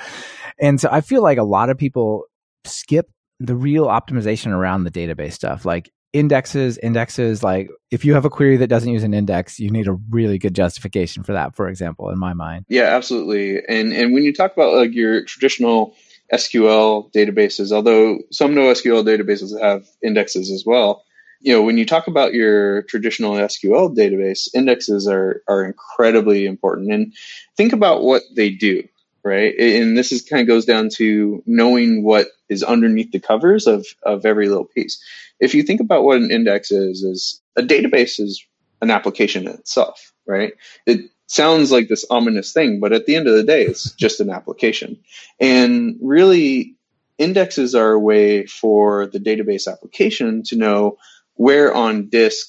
[0.60, 2.26] and so I feel like a lot of people
[2.66, 5.66] skip the real optimization around the database stuff.
[5.66, 9.70] Like indexes, indexes, like if you have a query that doesn't use an index, you
[9.70, 12.66] need a really good justification for that, for example, in my mind.
[12.70, 13.62] Yeah, absolutely.
[13.68, 15.94] And and when you talk about like your traditional
[16.34, 21.04] SQL databases, although some NoSQL databases have indexes as well,
[21.42, 26.94] you know, when you talk about your traditional SQL database, indexes are are incredibly important.
[26.94, 27.14] And
[27.58, 28.84] think about what they do,
[29.26, 29.54] right?
[29.60, 33.86] And this is kind of goes down to knowing what is underneath the covers of
[34.04, 35.04] of every little piece
[35.40, 38.46] if you think about what an index is, is a database is
[38.82, 40.54] an application in itself, right?
[40.86, 44.20] It sounds like this ominous thing, but at the end of the day, it's just
[44.20, 45.00] an application.
[45.40, 46.76] And really,
[47.18, 50.98] indexes are a way for the database application to know
[51.34, 52.48] where on disk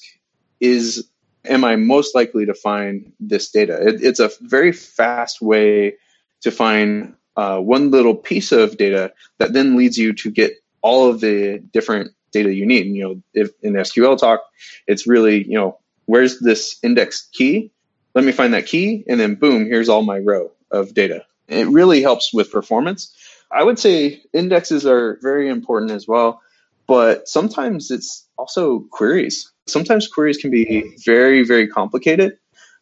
[0.59, 1.07] is
[1.45, 3.87] am I most likely to find this data.
[3.87, 5.95] It, it's a very fast way
[6.41, 11.09] to find uh, one little piece of data that then leads you to get all
[11.09, 12.85] of the different data you need.
[12.85, 14.41] And, you know, if in SQL talk,
[14.87, 17.71] it's really, you know, where's this index key?
[18.15, 21.25] Let me find that key, and then boom, here's all my row of data.
[21.47, 23.15] It really helps with performance.
[23.51, 26.41] I would say indexes are very important as well,
[26.87, 29.51] but sometimes it's also queries.
[29.67, 32.37] Sometimes queries can be very, very complicated,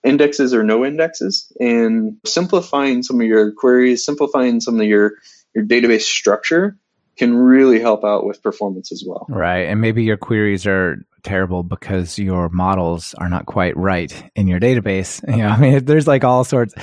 [0.05, 5.13] indexes or no indexes, and simplifying some of your queries, simplifying some of your,
[5.53, 6.77] your database structure
[7.17, 9.25] can really help out with performance as well.
[9.29, 9.69] Right.
[9.69, 14.59] And maybe your queries are terrible because your models are not quite right in your
[14.59, 15.23] database.
[15.35, 16.73] You know, I mean, there's like all sorts.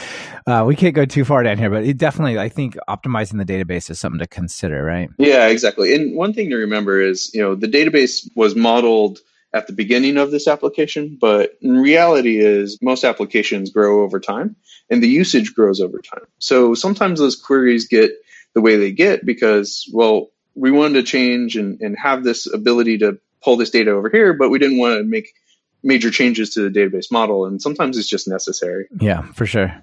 [0.47, 3.51] Uh, we can't go too far down here, but it definitely, I think optimizing the
[3.51, 5.09] database is something to consider, right?
[5.17, 5.95] Yeah, exactly.
[5.95, 9.21] And one thing to remember is, you know, the database was modeled
[9.55, 14.57] at the beginning of this application, but in reality is most applications grow over time
[14.89, 16.25] and the usage grows over time.
[16.39, 18.13] So sometimes those queries get
[18.55, 22.99] the way they get because, well, we wanted to change and, and have this ability
[22.99, 25.35] to pull this data over here, but we didn't want to make
[25.83, 27.47] major changes to the database model.
[27.47, 28.87] And sometimes it's just necessary.
[29.01, 29.75] Yeah, for sure.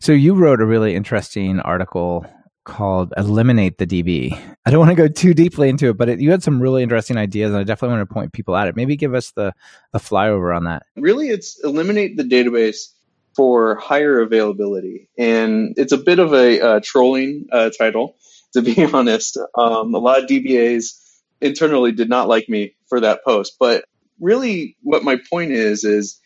[0.00, 2.26] So you wrote a really interesting article
[2.66, 4.38] called Eliminate the DB.
[4.66, 6.82] I don't want to go too deeply into it, but it, you had some really
[6.82, 8.76] interesting ideas, and I definitely want to point people at it.
[8.76, 9.54] Maybe give us the,
[9.92, 10.82] the flyover on that.
[10.96, 12.88] Really, it's eliminate the database
[13.34, 15.08] for higher availability.
[15.16, 18.16] And it's a bit of a uh, trolling uh, title,
[18.52, 19.38] to be honest.
[19.56, 20.98] Um, a lot of DBAs
[21.40, 23.56] internally did not like me for that post.
[23.60, 23.84] But
[24.20, 26.20] really, what my point is, is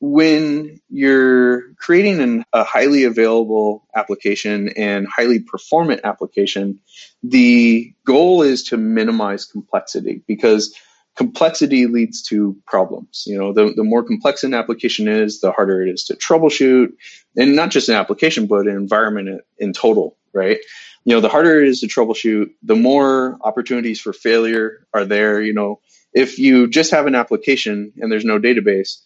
[0.00, 6.80] when you're creating an, a highly available application and highly performant application,
[7.22, 10.74] the goal is to minimize complexity because
[11.16, 13.24] complexity leads to problems.
[13.26, 16.92] You know, the, the more complex an application is, the harder it is to troubleshoot,
[17.36, 20.58] and not just an application, but an environment in, total, right?
[21.04, 25.42] You know, the harder it is to troubleshoot, the more opportunities for failure are there.
[25.42, 25.80] You know,
[26.14, 29.02] if you just have an application and there's no database,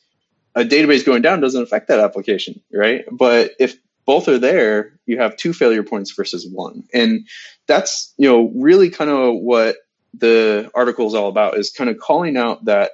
[0.54, 3.04] a database going down doesn't affect that application, right?
[3.10, 6.84] But if both are there, you have two failure points versus one.
[6.92, 7.26] And
[7.66, 9.76] that's, you know, really kind of what
[10.12, 12.92] the article is all about is kind of calling out that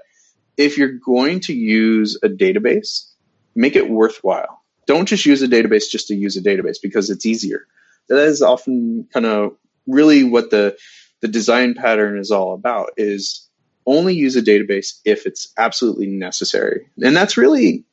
[0.56, 3.10] if you're going to use a database,
[3.54, 4.62] make it worthwhile.
[4.86, 7.66] Don't just use a database just to use a database because it's easier.
[8.08, 10.76] That is often kind of really what the
[11.20, 13.46] the design pattern is all about is
[13.90, 16.86] only use a database if it's absolutely necessary.
[17.02, 17.84] And that's really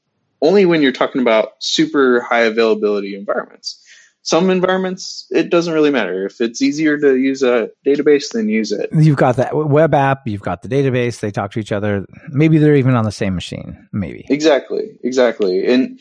[0.41, 3.83] only when you're talking about super high availability environments.
[4.21, 6.25] Some environments it doesn't really matter.
[6.25, 8.89] If it's easier to use a database then use it.
[8.93, 12.05] You've got that web app you've got the database they talk to each other.
[12.29, 14.25] Maybe they're even on the same machine maybe.
[14.29, 15.65] Exactly exactly.
[15.65, 15.99] And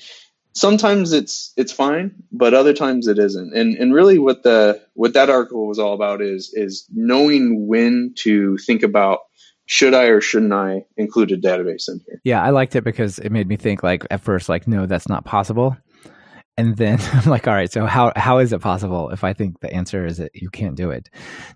[0.53, 3.57] sometimes it's it's fine but other times it isn't.
[3.57, 8.13] And and really what the what that article was all about is is knowing when
[8.17, 9.21] to think about
[9.67, 12.21] should I or shouldn't I include a database in here?
[12.25, 15.09] Yeah, I liked it because it made me think like at first like no that's
[15.09, 15.77] not possible
[16.57, 19.61] and then I'm like, all right, so how how is it possible if I think
[19.61, 21.09] the answer is that you can't do it?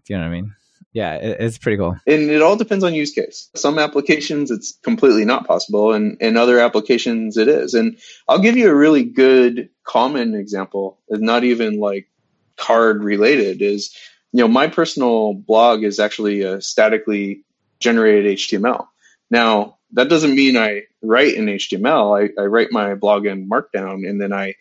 [0.05, 0.55] Do you know what I mean?
[0.93, 1.97] Yeah, it, it's pretty cool.
[2.07, 3.49] And it all depends on use case.
[3.55, 7.75] Some applications it's completely not possible, and in other applications it is.
[7.75, 7.99] And
[8.29, 10.99] I'll give you a really good common example.
[11.09, 12.09] It's not even like
[12.57, 13.63] card related.
[13.63, 13.95] Is
[14.33, 17.45] you know my personal blog is actually a statically
[17.81, 18.87] generated HTML.
[19.31, 22.31] Now, that doesn't mean I write in HTML.
[22.39, 24.55] I, I write my blog in Markdown and then I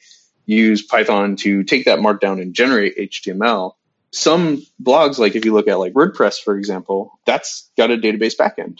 [0.45, 3.73] use Python to take that Markdown and generate HTML.
[4.11, 8.35] Some blogs, like if you look at like WordPress, for example, that's got a database
[8.35, 8.79] backend.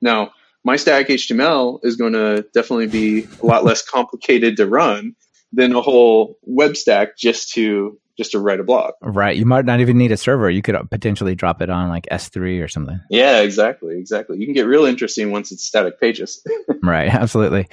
[0.00, 0.32] Now,
[0.64, 5.16] my static HTML is going to definitely be a lot less complicated to run
[5.52, 8.94] than a whole web stack just to just to write a blog.
[9.02, 9.36] Right.
[9.36, 10.48] You might not even need a server.
[10.48, 13.00] You could potentially drop it on like S3 or something.
[13.10, 13.98] Yeah, exactly.
[13.98, 14.38] Exactly.
[14.38, 16.44] You can get real interesting once it's static pages.
[16.82, 17.08] right.
[17.12, 17.68] Absolutely.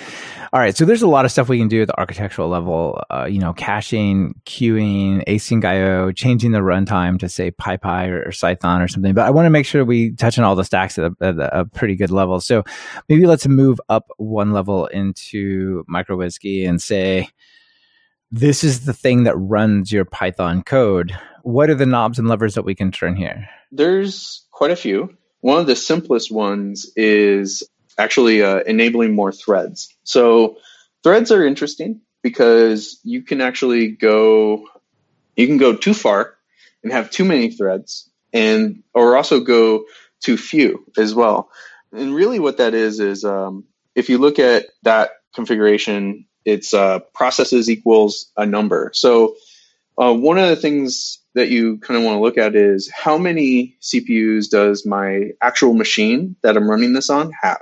[0.52, 0.76] All right.
[0.76, 3.39] So there's a lot of stuff we can do at the architectural level, uh, you
[3.39, 8.88] know, caching, queuing, async IO, changing the runtime to say PyPy or, or Cython or
[8.88, 9.14] something.
[9.14, 11.36] But I want to make sure we touch on all the stacks at a, at
[11.38, 12.41] a pretty good level.
[12.41, 12.64] So
[13.08, 17.30] maybe let's move up one level into MicroWSGI and say,
[18.32, 21.18] this is the thing that runs your Python code.
[21.44, 23.50] What are the knobs and levers that we can turn here?
[23.72, 25.16] There's quite a few.
[25.42, 27.64] One of the simplest ones is
[27.98, 29.94] actually uh, enabling more threads.
[30.04, 30.58] So
[31.04, 34.66] threads are interesting because you can actually go
[35.36, 36.36] you can go too far
[36.84, 39.86] and have too many threads and or also go
[40.22, 41.50] too few as well.
[41.94, 43.66] And really what that is is um,
[43.96, 48.91] if you look at that configuration it's uh, processes equals a number.
[48.93, 49.36] So
[49.97, 53.18] uh, one of the things that you kind of want to look at is how
[53.18, 57.62] many CPUs does my actual machine that I'm running this on have?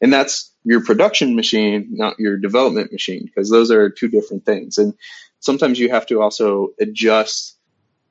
[0.00, 4.78] And that's your production machine, not your development machine, because those are two different things.
[4.78, 4.94] And
[5.40, 7.56] sometimes you have to also adjust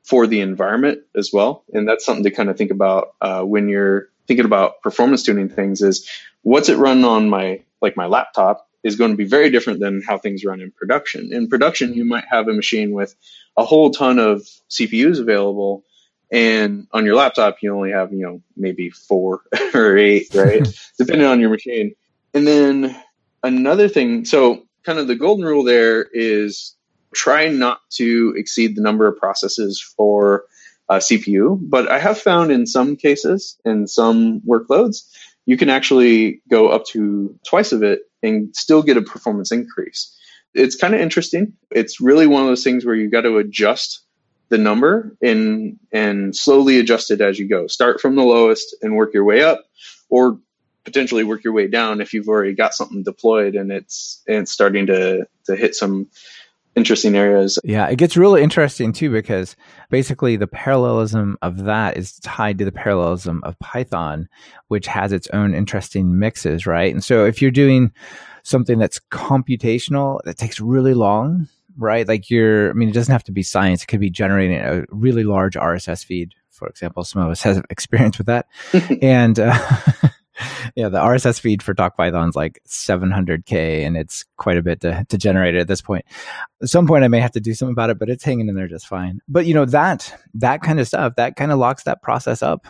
[0.04, 1.64] for the environment as well.
[1.74, 5.50] And that's something to kind of think about uh, when you're thinking about performance tuning
[5.50, 6.10] things is
[6.44, 10.02] what's it run on my like my laptop is going to be very different than
[10.02, 11.34] how things run in production.
[11.34, 13.16] In production, you might have a machine with
[13.58, 15.84] a whole ton of CPUs available,
[16.32, 19.42] and on your laptop, you only have, you know, maybe four
[19.74, 20.68] or eight, right?
[20.98, 21.94] Depending on your machine.
[22.34, 23.00] And then
[23.44, 26.76] another thing, so kind of the golden rule there is
[27.14, 30.46] try not to exceed the number of processes for
[30.90, 31.58] a CPU.
[31.62, 35.04] But I have found in some cases, in some workloads,
[35.46, 40.18] you can actually go up to twice of it and still get a performance increase.
[40.54, 41.54] It's kind of interesting.
[41.72, 44.02] It's really one of those things where you got to adjust
[44.50, 47.68] the number and and slowly adjust it as you go.
[47.68, 49.66] Start from the lowest and work your way up,
[50.10, 50.38] or
[50.84, 54.52] potentially work your way down if you've already got something deployed and it's and it's
[54.52, 56.08] starting to to hit some
[56.76, 57.60] interesting areas.
[57.64, 59.56] Yeah, it gets really interesting too because
[59.90, 64.28] basically the parallelism of that is tied to the parallelism of Python,
[64.68, 66.94] which has its own interesting mixes, right?
[66.94, 67.92] And so if you're doing
[68.44, 71.48] something that's computational that takes really long,
[71.78, 72.08] right?
[72.08, 73.84] Like you're, I mean, it doesn't have to be science.
[73.84, 77.04] It could be generating a really large RSS feed, for example.
[77.04, 78.48] Some of us have experience with that.
[79.02, 79.58] and, uh,
[80.76, 85.06] yeah, the RSS feed for Python is like 700k, and it's quite a bit to,
[85.10, 86.06] to generate it at this point.
[86.62, 88.56] At some point, I may have to do something about it, but it's hanging in
[88.56, 89.20] there just fine.
[89.28, 92.68] But you know that that kind of stuff that kind of locks that process up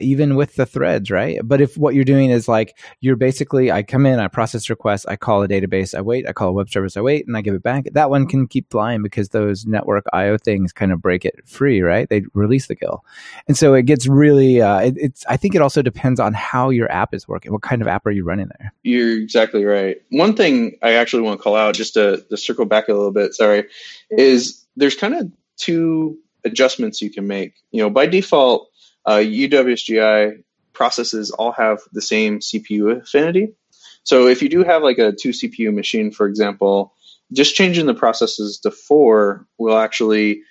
[0.00, 1.40] even with the threads, right?
[1.42, 5.06] But if what you're doing is like you're basically, I come in, I process requests,
[5.06, 7.40] I call a database, I wait, I call a web service, I wait, and I
[7.40, 7.86] give it back.
[7.92, 11.80] That one can keep flying because those network IO things kind of break it free,
[11.80, 12.08] right?
[12.08, 13.04] They release the GIL,
[13.46, 14.62] and so it gets really.
[14.62, 15.24] Uh, it, it's.
[15.28, 17.52] I think it also depends on how your app is working.
[17.52, 18.72] What kind of app are you running there?
[18.82, 20.00] You're exactly right.
[20.10, 23.12] One thing I actually want to call out, just to, to circle back a little
[23.12, 23.66] bit, sorry,
[24.10, 27.54] is there's kind of two adjustments you can make.
[27.70, 28.67] You know, by default
[29.08, 30.44] uh, UWSGI
[30.74, 33.54] processes all have the same CPU affinity.
[34.02, 36.92] So if you do have like a two CPU machine, for example,
[37.32, 40.42] just changing the processes to four will actually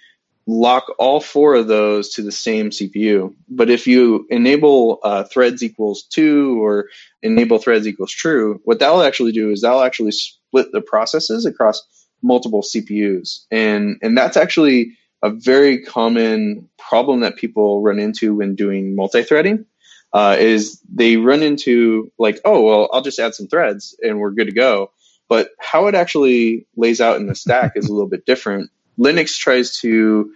[0.47, 3.36] lock all four of those to the same CPU.
[3.47, 6.88] But if you enable uh, threads equals two or
[7.22, 11.86] enable threads equals true, what that'll actually do is that'll actually split the processes across
[12.24, 13.45] multiple CPUs.
[13.51, 19.65] And, and that's actually a very common problem that people run into when doing multi-threading
[20.13, 24.32] uh, is they run into like, oh, well, I'll just add some threads and we're
[24.32, 24.91] good to go.
[25.28, 28.72] But how it actually lays out in the stack is a little bit different.
[28.97, 30.34] Linux tries to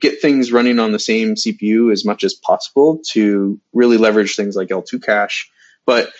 [0.00, 4.54] get things running on the same CPU as much as possible to really leverage things
[4.54, 5.50] like L2 cache.
[5.86, 6.10] But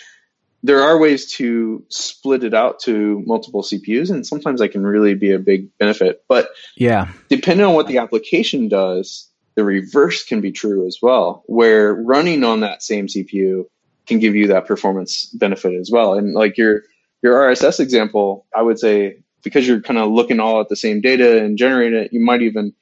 [0.63, 5.15] there are ways to split it out to multiple CPUs, and sometimes that can really
[5.15, 6.25] be a big benefit.
[6.29, 11.45] But yeah, depending on what the application does, the reverse can be true as well,
[11.47, 13.67] where running on that same CPU
[14.07, 16.15] can give you that performance benefit as well.
[16.15, 16.83] And like your
[17.23, 21.01] your RSS example, I would say because you're kind of looking all at the same
[21.01, 22.75] data and generating it, you might even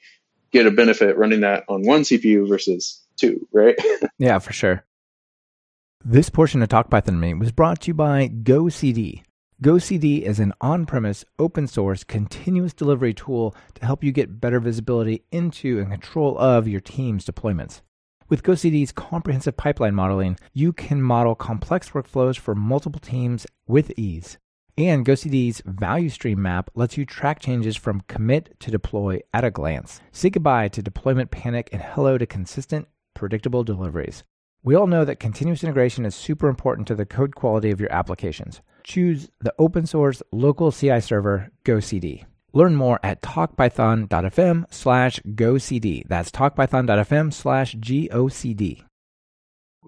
[0.51, 3.77] get a benefit running that on one CPU versus two, right?
[4.18, 4.85] yeah, for sure.
[6.07, 9.22] This portion of Talk Python to Me was brought to you by GoCD.
[9.62, 14.61] GoCD is an on premise, open source, continuous delivery tool to help you get better
[14.61, 17.80] visibility into and control of your team's deployments.
[18.28, 24.36] With GoCD's comprehensive pipeline modeling, you can model complex workflows for multiple teams with ease.
[24.76, 29.50] And GoCD's value stream map lets you track changes from commit to deploy at a
[29.50, 30.02] glance.
[30.12, 34.22] Say goodbye to deployment panic and hello to consistent, predictable deliveries.
[34.67, 37.93] We all know that continuous integration is super important to the code quality of your
[37.93, 38.62] applications.
[38.83, 42.25] Choose the open source local CI server GoCD.
[42.55, 46.09] Learn more at talkpython.fm slash GoCD.
[46.09, 48.85] That's talkpython.fm slash GOCD.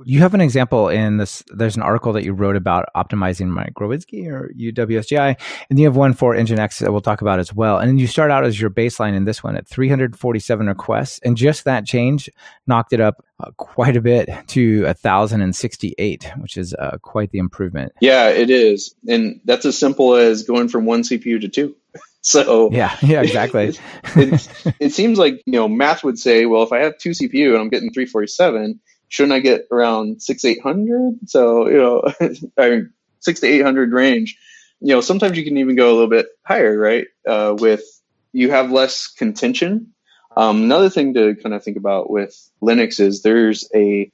[0.05, 1.43] You have an example in this.
[1.49, 5.37] There's an article that you wrote about optimizing MicroWSGI or UWSGI,
[5.71, 7.79] and you have one for Nginx that we'll talk about as well.
[7.79, 11.65] And you start out as your baseline in this one at 347 requests, and just
[11.65, 12.29] that change
[12.67, 17.93] knocked it up uh, quite a bit to 1,068, which is uh, quite the improvement.
[18.01, 21.77] Yeah, it is, and that's as simple as going from one CPU to two.
[22.23, 23.69] So yeah, yeah, exactly.
[24.17, 27.11] it, it, it seems like you know math would say, well, if I have two
[27.11, 31.19] CPU and I'm getting 347 shouldn't I get around six eight hundred?
[31.27, 32.03] So you know,
[32.59, 34.39] I mean, six to eight hundred range.
[34.81, 37.07] You know, sometimes you can even go a little bit higher, right?
[37.27, 37.83] Uh, with
[38.33, 39.93] you have less contention.
[40.37, 44.11] Um, another thing to kind of think about with Linux is there's a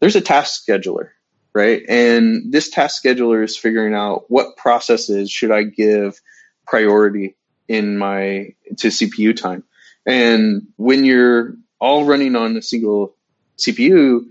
[0.00, 1.10] there's a task scheduler,
[1.52, 1.82] right?
[1.88, 6.20] And this task scheduler is figuring out what processes should I give
[6.66, 7.36] priority
[7.68, 9.64] in my to CPU time.
[10.06, 13.14] And when you're all running on a single
[13.58, 14.26] CPU,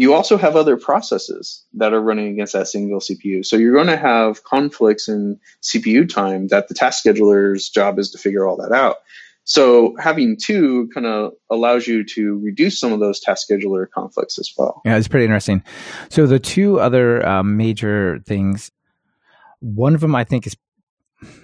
[0.00, 3.44] you also have other processes that are running against that single CPU.
[3.44, 8.10] So you're going to have conflicts in CPU time that the task scheduler's job is
[8.12, 8.96] to figure all that out.
[9.44, 14.38] So having two kind of allows you to reduce some of those task scheduler conflicts
[14.38, 14.80] as well.
[14.86, 15.62] Yeah, it's pretty interesting.
[16.08, 18.70] So the two other um, major things,
[19.58, 20.56] one of them I think is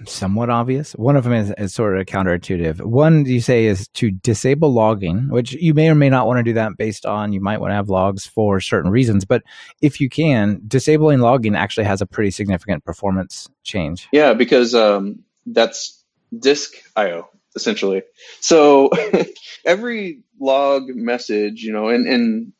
[0.05, 0.93] somewhat obvious.
[0.93, 2.81] One of them is, is, sort of counterintuitive.
[2.81, 6.43] One you say is to disable logging, which you may or may not want to
[6.43, 9.25] do that based on you might want to have logs for certain reasons.
[9.25, 9.43] But
[9.81, 14.07] if you can, disabling logging actually has a pretty significant performance change.
[14.11, 16.03] Yeah, because um, that's
[16.37, 18.03] disk IO essentially.
[18.39, 18.91] So
[19.65, 22.53] every log message, you know, and, and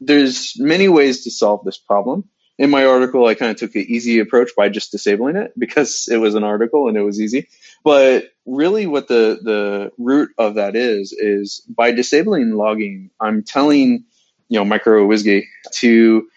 [0.00, 2.28] there's many ways to solve this problem
[2.58, 6.08] in my article, I kind of took an easy approach by just disabling it because
[6.10, 7.48] it was an article and it was easy.
[7.84, 14.04] But really, what the the root of that is is by disabling logging, I'm telling
[14.48, 15.44] you know MicroWSGI
[15.74, 16.28] to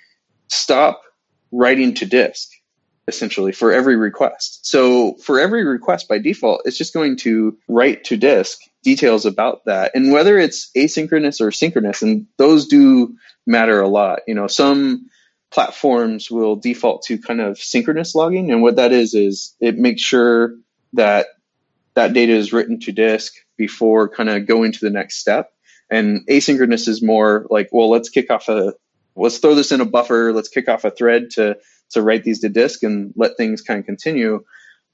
[0.48, 1.02] stop
[1.52, 2.50] writing to disk
[3.08, 4.66] essentially for every request.
[4.66, 9.66] So for every request by default, it's just going to write to disk details about
[9.66, 13.16] that and whether it's asynchronous or synchronous and those do
[13.46, 14.20] matter a lot.
[14.28, 15.10] You know, some
[15.52, 18.52] platforms will default to kind of synchronous logging.
[18.52, 20.56] And what that is, is it makes sure
[20.94, 21.28] that
[21.94, 25.52] that data is written to disk before kind of going to the next step.
[25.90, 28.74] And asynchronous is more like, well, let's kick off a,
[29.16, 30.32] let's throw this in a buffer.
[30.32, 31.58] Let's kick off a thread to,
[31.92, 34.46] to write these to disk and let things kind of continue.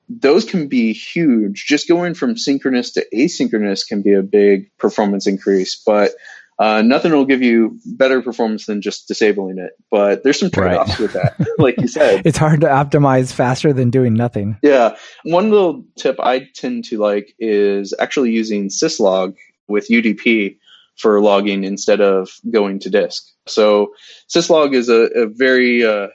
[0.10, 1.66] Those can be huge.
[1.66, 5.76] Just going from synchronous to asynchronous can be a big performance increase.
[5.76, 6.12] But
[6.60, 10.92] uh, nothing will give you better performance than just disabling it, but there's some trade-offs
[10.92, 11.00] right.
[11.00, 12.24] with that, like you said.
[12.26, 14.58] it's hard to optimize faster than doing nothing.
[14.64, 14.96] Yeah.
[15.24, 19.36] One little tip I tend to like is actually using syslog
[19.68, 20.58] with UDP
[20.96, 23.24] for logging instead of going to disk.
[23.46, 23.94] So
[24.28, 26.08] syslog is a, a very uh,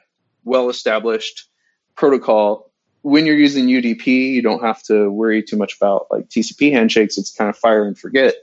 [0.44, 1.48] well-established
[1.94, 2.72] protocol.
[3.02, 7.16] When you're using UDP, you don't have to worry too much about like TCP handshakes.
[7.16, 8.34] It's kind of fire and forget.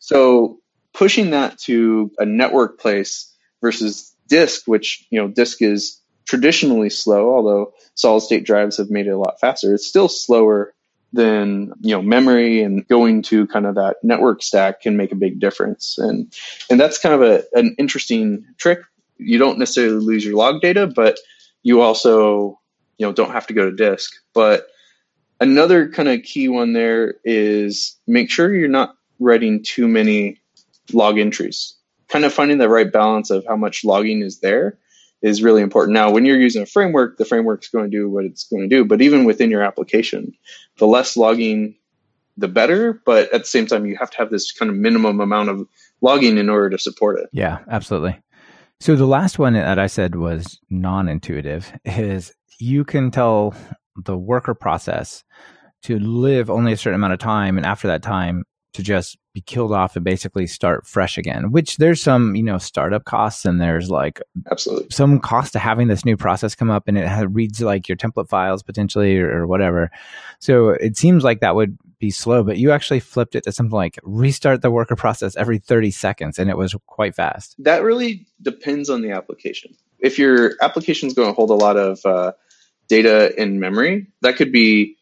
[0.00, 0.58] So
[0.96, 3.30] pushing that to a network place
[3.60, 9.06] versus disk, which, you know, disk is traditionally slow, although solid state drives have made
[9.06, 9.74] it a lot faster.
[9.74, 10.72] It's still slower
[11.12, 15.16] than, you know, memory and going to kind of that network stack can make a
[15.16, 15.98] big difference.
[15.98, 16.34] And,
[16.70, 18.80] and that's kind of a, an interesting trick.
[19.18, 21.18] You don't necessarily lose your log data, but
[21.62, 22.58] you also,
[22.96, 24.14] you know, don't have to go to disk.
[24.32, 24.66] But
[25.40, 30.40] another kind of key one there is make sure you're not writing too many
[30.92, 31.74] log entries.
[32.08, 34.78] Kind of finding the right balance of how much logging is there
[35.22, 35.94] is really important.
[35.94, 38.74] Now, when you're using a framework, the framework's going to do what it's going to
[38.74, 38.84] do.
[38.84, 40.32] But even within your application,
[40.78, 41.76] the less logging,
[42.36, 43.00] the better.
[43.04, 45.66] But at the same time, you have to have this kind of minimum amount of
[46.00, 47.28] logging in order to support it.
[47.32, 48.20] Yeah, absolutely.
[48.78, 53.54] So the last one that I said was non-intuitive is you can tell
[54.04, 55.24] the worker process
[55.84, 58.44] to live only a certain amount of time, and after that time,
[58.76, 62.58] to just be killed off and basically start fresh again, which there's some, you know,
[62.58, 64.20] startup costs and there's like
[64.50, 67.88] absolutely some cost to having this new process come up and it has, reads like
[67.88, 69.90] your template files potentially or, or whatever.
[70.40, 73.74] So it seems like that would be slow, but you actually flipped it to something
[73.74, 77.56] like restart the worker process every 30 seconds and it was quite fast.
[77.58, 79.74] That really depends on the application.
[80.00, 82.32] If your application is going to hold a lot of uh,
[82.88, 84.96] data in memory, that could be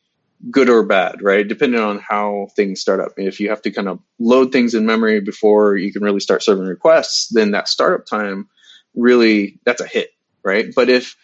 [0.51, 1.47] good or bad, right?
[1.47, 3.13] Depending on how things start up.
[3.17, 6.43] If you have to kind of load things in memory before you can really start
[6.43, 8.49] serving requests, then that startup time
[8.95, 10.11] really that's a hit,
[10.43, 10.67] right?
[10.75, 11.17] But if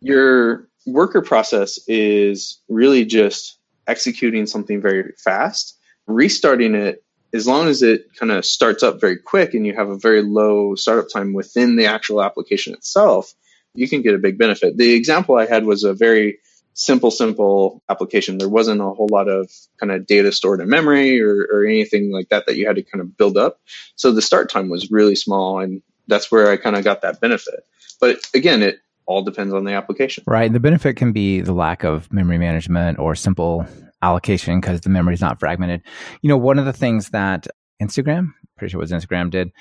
[0.00, 7.82] your worker process is really just executing something very fast, restarting it as long as
[7.82, 11.32] it kind of starts up very quick and you have a very low startup time
[11.32, 13.34] within the actual application itself,
[13.74, 14.76] you can get a big benefit.
[14.76, 16.38] The example I had was a very
[16.74, 18.38] simple, simple application.
[18.38, 19.50] There wasn't a whole lot of
[19.80, 22.82] kind of data stored in memory or, or anything like that that you had to
[22.82, 23.60] kind of build up.
[23.96, 27.20] So the start time was really small, and that's where I kind of got that
[27.20, 27.64] benefit.
[28.00, 30.24] But again, it all depends on the application.
[30.26, 30.52] Right.
[30.52, 33.66] The benefit can be the lack of memory management or simple
[34.02, 35.82] allocation because the memory is not fragmented.
[36.22, 37.46] You know, one of the things that
[37.82, 39.52] Instagram, pretty sure it was Instagram did,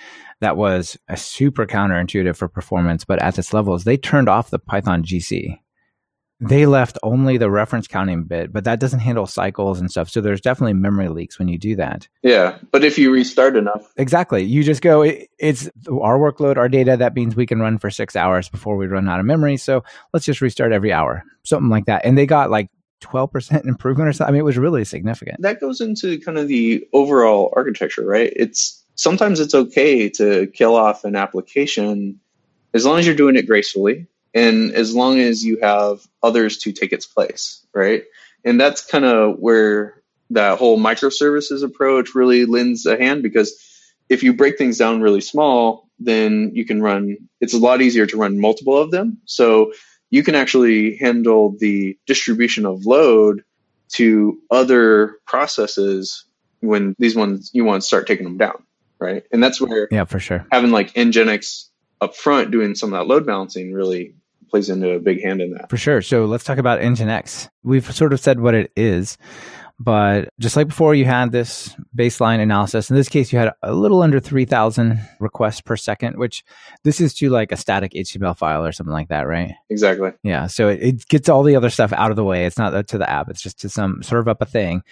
[0.42, 4.60] that was a super counterintuitive for performance, but at its levels, they turned off the
[4.60, 5.60] Python GC
[6.50, 10.10] they left only the reference counting bit, but that doesn't handle cycles and stuff.
[10.10, 12.08] So there's definitely memory leaks when you do that.
[12.22, 15.04] Yeah, but if you restart enough, exactly, you just go.
[15.04, 16.98] It, it's our workload, our data.
[16.98, 19.58] That means we can run for six hours before we run out of memory.
[19.58, 19.84] So
[20.14, 22.06] let's just restart every hour, something like that.
[22.06, 22.70] And they got like
[23.02, 24.32] 12% improvement or something.
[24.32, 25.42] I mean, it was really significant.
[25.42, 28.34] That goes into kind of the overall architecture, right?
[28.36, 32.20] It's sometimes it's okay to kill off an application
[32.74, 36.72] as long as you're doing it gracefully and as long as you have others to
[36.72, 38.04] take its place, right?
[38.44, 43.54] And that's kind of where that whole microservices approach really lends a hand because
[44.10, 48.06] if you break things down really small, then you can run, it's a lot easier
[48.08, 49.20] to run multiple of them.
[49.26, 49.74] So
[50.10, 53.44] you can actually handle the distribution of load
[53.94, 56.26] to other processes
[56.60, 58.64] when these ones you want to start taking them down,
[59.00, 59.24] right?
[59.32, 61.66] And that's where yeah, for sure, having like Nginx
[62.02, 64.16] up front doing some of that load balancing really
[64.54, 65.68] plays into a big hand in that.
[65.68, 66.04] For sure.
[66.04, 67.50] So let's talk about Nginx.
[67.64, 69.18] We've sort of said what it is,
[69.80, 72.92] but just like before, you had this baseline analysis.
[72.92, 76.44] In this case, you had a little under 3,000 requests per second, which
[76.84, 79.56] this is to like a static HTML file or something like that, right?
[79.72, 80.12] Exactly.
[80.22, 80.46] Yeah.
[80.46, 82.46] So it, it gets all the other stuff out of the way.
[82.46, 84.84] It's not to the app, it's just to some serve up a thing.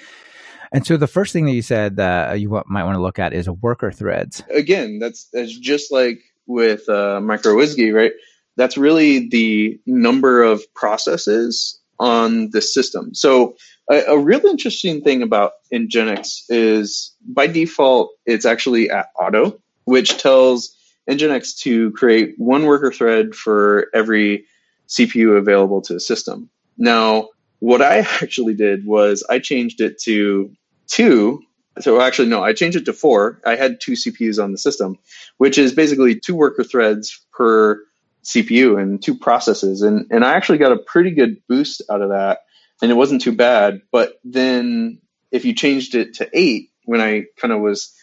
[0.71, 3.33] And so the first thing that you said that you might want to look at
[3.33, 4.41] is worker threads.
[4.49, 8.13] Again, that's that's just like with uh, MicroWSGI, right?
[8.57, 13.13] That's really the number of processes on the system.
[13.13, 13.55] So
[13.89, 20.17] a, a real interesting thing about Nginx is by default, it's actually at auto, which
[20.17, 20.75] tells
[21.09, 24.45] Nginx to create one worker thread for every
[24.87, 26.49] CPU available to the system.
[26.77, 27.29] Now,
[27.59, 30.51] what I actually did was I changed it to
[30.87, 31.41] two.
[31.79, 33.39] So actually, no, I changed it to four.
[33.45, 34.97] I had two CPUs on the system,
[35.37, 37.81] which is basically two worker threads per
[38.23, 39.81] CPU and two processes.
[39.81, 42.39] And, and I actually got a pretty good boost out of that.
[42.81, 43.81] And it wasn't too bad.
[43.91, 45.01] But then
[45.31, 47.93] if you changed it to eight, when I kind of was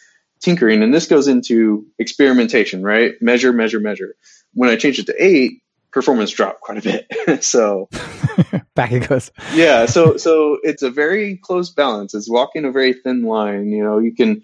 [0.41, 3.13] tinkering, and this goes into experimentation, right?
[3.21, 4.15] Measure, measure, measure.
[4.53, 5.61] When I changed it to eight,
[5.91, 7.43] performance dropped quite a bit.
[7.43, 7.89] so
[8.75, 9.31] back it goes.
[9.53, 9.85] yeah.
[9.85, 12.13] So, so it's a very close balance.
[12.13, 13.71] It's walking a very thin line.
[13.71, 14.43] You know, you can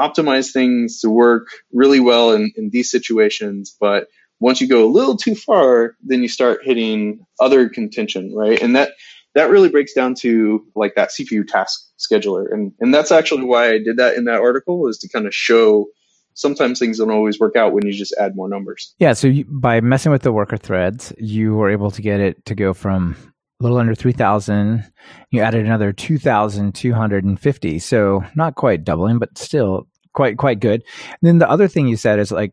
[0.00, 4.08] optimize things to work really well in, in these situations, but
[4.42, 8.60] once you go a little too far, then you start hitting other contention, right?
[8.60, 8.90] And that
[9.34, 13.70] that really breaks down to like that CPU task scheduler, and and that's actually why
[13.70, 15.86] I did that in that article is to kind of show
[16.34, 18.94] sometimes things don't always work out when you just add more numbers.
[18.98, 22.44] Yeah, so you, by messing with the worker threads, you were able to get it
[22.46, 23.16] to go from
[23.60, 24.90] a little under 3000
[25.30, 31.38] you added another 2250 so not quite doubling but still quite quite good and then
[31.38, 32.52] the other thing you said is like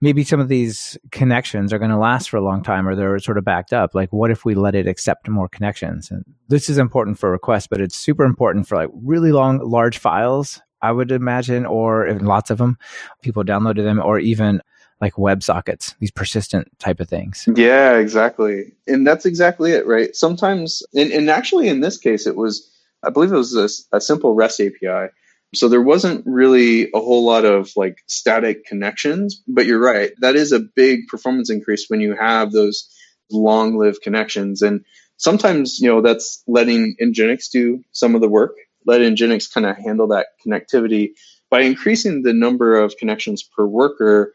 [0.00, 3.18] maybe some of these connections are going to last for a long time or they're
[3.18, 3.94] sort of backed up.
[3.94, 6.10] Like, what if we let it accept more connections?
[6.10, 9.98] And this is important for requests, but it's super important for like really long, large
[9.98, 12.78] files, I would imagine, or lots of them,
[13.22, 14.62] people downloaded them, or even
[15.00, 17.48] like WebSockets, these persistent type of things.
[17.54, 18.72] Yeah, exactly.
[18.86, 20.14] And that's exactly it, right?
[20.14, 22.68] Sometimes, and, and actually in this case, it was,
[23.04, 23.54] I believe it was
[23.92, 25.10] a, a simple REST API
[25.54, 30.12] so there wasn't really a whole lot of like static connections, but you're right.
[30.18, 32.90] That is a big performance increase when you have those
[33.30, 34.62] long lived connections.
[34.62, 34.84] And
[35.16, 38.56] sometimes, you know, that's letting Nginx do some of the work.
[38.84, 41.12] let Nginx kind of handle that connectivity
[41.50, 44.34] by increasing the number of connections per worker.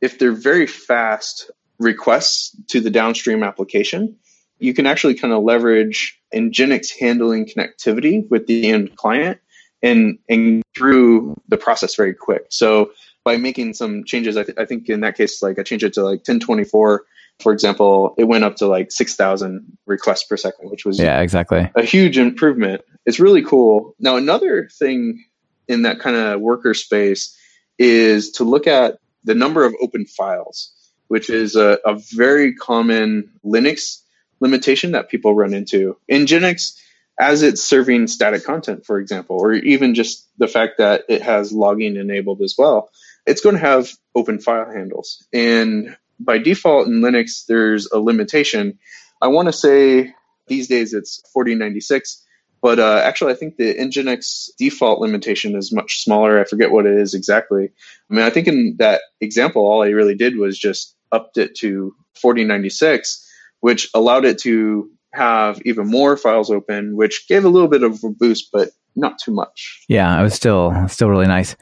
[0.00, 4.16] If they're very fast requests to the downstream application,
[4.58, 9.40] you can actually kind of leverage Nginx handling connectivity with the end client
[9.82, 12.46] and and through the process very quick.
[12.50, 12.92] So
[13.24, 15.94] by making some changes, I, th- I think in that case, like I changed it
[15.94, 17.04] to like 1024,
[17.40, 21.70] for example, it went up to like 6,000 requests per second, which was yeah, exactly
[21.74, 22.82] a huge improvement.
[23.06, 23.94] It's really cool.
[23.98, 25.24] Now, another thing
[25.68, 27.36] in that kind of worker space
[27.78, 30.72] is to look at the number of open files,
[31.08, 34.02] which is a, a very common Linux
[34.40, 35.96] limitation that people run into.
[36.08, 36.76] In Nginx,
[37.22, 41.52] as it's serving static content, for example, or even just the fact that it has
[41.52, 42.90] logging enabled as well,
[43.26, 45.24] it's going to have open file handles.
[45.32, 48.80] And by default in Linux, there's a limitation.
[49.20, 50.12] I want to say
[50.48, 52.26] these days it's 4096,
[52.60, 56.40] but uh, actually, I think the Nginx default limitation is much smaller.
[56.40, 57.70] I forget what it is exactly.
[58.10, 61.54] I mean, I think in that example, all I really did was just upped it
[61.58, 67.68] to 4096, which allowed it to have even more files open, which gave a little
[67.68, 69.84] bit of a boost, but not too much.
[69.88, 71.56] Yeah, it was still still really nice.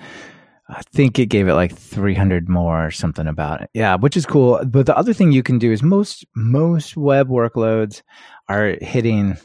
[0.68, 3.70] I think it gave it like 300 more or something about it.
[3.74, 4.60] Yeah, which is cool.
[4.64, 8.02] But the other thing you can do is most most web workloads
[8.48, 9.36] are hitting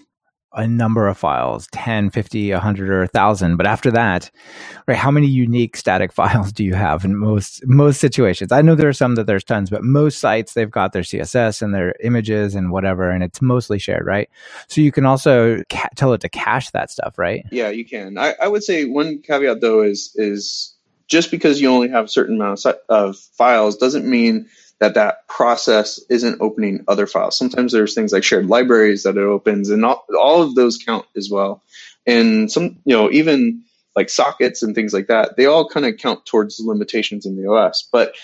[0.56, 4.32] a number of files 10 50 100 or 1000 but after that
[4.88, 8.52] right how many unique static files do you have in most most situations?
[8.52, 11.62] I know there are some that there's tons but most sites they've got their css
[11.62, 14.30] and their images and whatever and it's mostly shared right?
[14.68, 17.46] So you can also ca- tell it to cache that stuff right?
[17.52, 18.18] Yeah you can.
[18.18, 20.74] I, I would say one caveat though is is
[21.08, 24.48] just because you only have a certain amount of files doesn't mean
[24.80, 27.38] that that process isn't opening other files.
[27.38, 31.06] Sometimes there's things like shared libraries that it opens, and all, all of those count
[31.16, 31.64] as well.
[32.06, 33.64] And some, you know, even
[33.96, 37.50] like sockets and things like that, they all kind of count towards limitations in the
[37.50, 37.88] OS.
[37.92, 38.16] But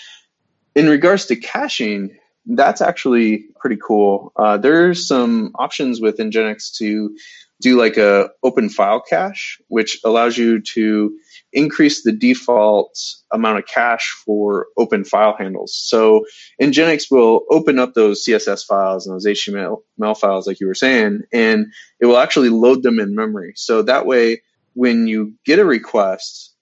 [0.74, 4.32] in regards to caching, that's actually pretty cool.
[4.36, 7.16] Uh, there's some options with Nginx to
[7.60, 11.18] do like a open file cache, which allows you to
[11.52, 12.98] increase the default
[13.30, 15.74] amount of cache for open file handles.
[15.74, 16.24] So
[16.60, 21.22] Nginx will open up those CSS files and those HTML files, like you were saying,
[21.32, 21.66] and
[22.00, 23.52] it will actually load them in memory.
[23.56, 24.42] So that way,
[24.74, 26.54] when you get a request,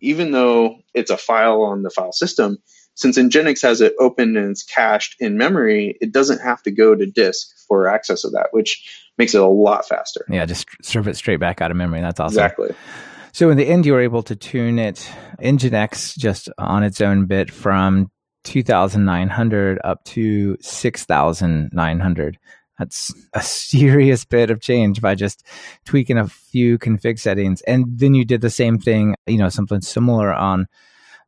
[0.00, 2.58] even though it's a file on the file system,
[2.94, 6.94] since Nginx has it open and it's cached in memory, it doesn't have to go
[6.94, 10.24] to disk for access of that, which makes it a lot faster.
[10.28, 12.00] Yeah, just serve it straight back out of memory.
[12.00, 12.38] That's awesome.
[12.38, 12.74] Exactly.
[13.32, 15.08] So in the end, you were able to tune it
[15.40, 18.10] Nginx just on its own bit from
[18.44, 22.38] 2,900 up to 6,900.
[22.78, 25.44] That's a serious bit of change by just
[25.84, 27.60] tweaking a few config settings.
[27.62, 30.66] And then you did the same thing, you know, something similar on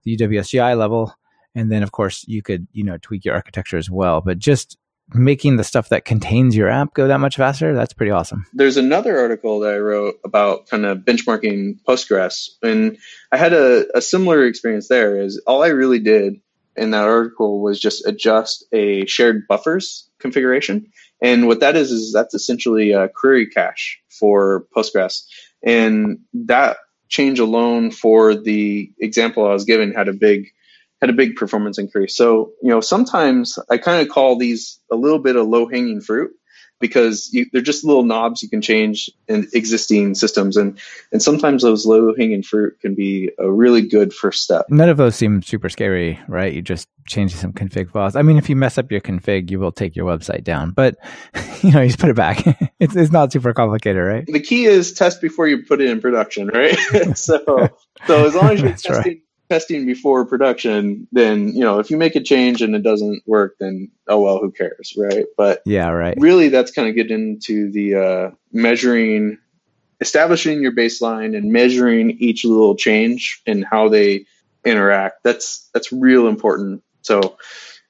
[0.04, 1.14] the UWSGI level.
[1.54, 4.22] And then, of course, you could, you know, tweak your architecture as well.
[4.22, 4.78] But just
[5.14, 8.46] making the stuff that contains your app go that much faster, that's pretty awesome.
[8.52, 12.98] There's another article that I wrote about kind of benchmarking Postgres, and
[13.30, 15.20] I had a, a similar experience there.
[15.20, 16.40] Is all I really did
[16.76, 20.90] in that article was just adjust a shared buffers configuration,
[21.20, 25.24] and what that is is that's essentially a query cache for Postgres,
[25.62, 30.48] and that change alone for the example I was given had a big
[31.02, 32.16] had a big performance increase.
[32.16, 36.00] So, you know, sometimes I kind of call these a little bit of low hanging
[36.00, 36.30] fruit
[36.78, 40.56] because you, they're just little knobs you can change in existing systems.
[40.56, 40.78] And,
[41.10, 44.66] and sometimes those low hanging fruit can be a really good first step.
[44.68, 46.52] None of those seem super scary, right?
[46.52, 48.14] You just change some config files.
[48.14, 50.94] I mean, if you mess up your config, you will take your website down, but
[51.62, 52.46] you know, you just put it back.
[52.78, 54.24] it's, it's not super complicated, right?
[54.24, 56.78] The key is test before you put it in production, right?
[57.16, 57.70] so,
[58.06, 59.22] so as long as you're testing, right
[59.52, 63.56] testing before production, then you know if you make a change and it doesn't work,
[63.60, 65.26] then oh well, who cares, right?
[65.36, 66.14] But yeah, right.
[66.16, 69.36] Really, that's kind of getting into the uh, measuring,
[70.00, 74.24] establishing your baseline and measuring each little change and how they
[74.64, 75.22] interact.
[75.22, 76.82] That's that's real important.
[77.02, 77.36] So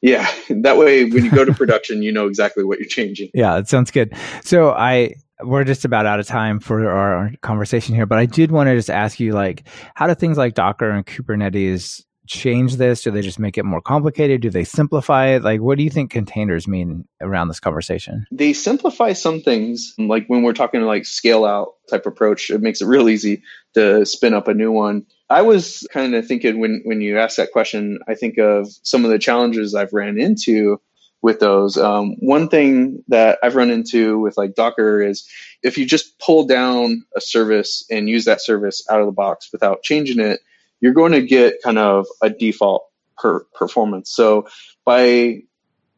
[0.01, 3.31] yeah, that way when you go to production, you know exactly what you're changing.
[3.35, 4.17] Yeah, that sounds good.
[4.43, 5.15] So I
[5.45, 8.77] we're just about out of time for our conversation here, but I did want to
[8.77, 13.03] just ask you, like, how do things like Docker and Kubernetes change this?
[13.03, 14.41] Do they just make it more complicated?
[14.41, 15.43] Do they simplify it?
[15.43, 18.27] Like, what do you think containers mean around this conversation?
[18.31, 22.81] They simplify some things, like when we're talking like scale out type approach, it makes
[22.81, 23.43] it real easy
[23.75, 25.07] to spin up a new one.
[25.29, 29.05] I was kind of thinking when when you asked that question, I think of some
[29.05, 30.81] of the challenges I've ran into
[31.23, 31.79] with those.
[31.79, 35.29] Um, one thing that I've run into with like Docker is
[35.63, 39.51] if you just pull down a service and use that service out of the box
[39.53, 40.41] without changing it,
[40.81, 44.11] you're going to get kind of a default per performance.
[44.11, 44.49] So
[44.85, 45.43] by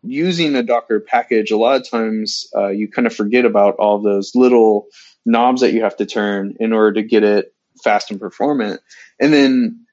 [0.03, 4.01] using a Docker package, a lot of times uh, you kind of forget about all
[4.01, 4.89] those little
[5.25, 8.83] knobs that you have to turn in order to get it fast and performant.
[9.19, 9.87] And then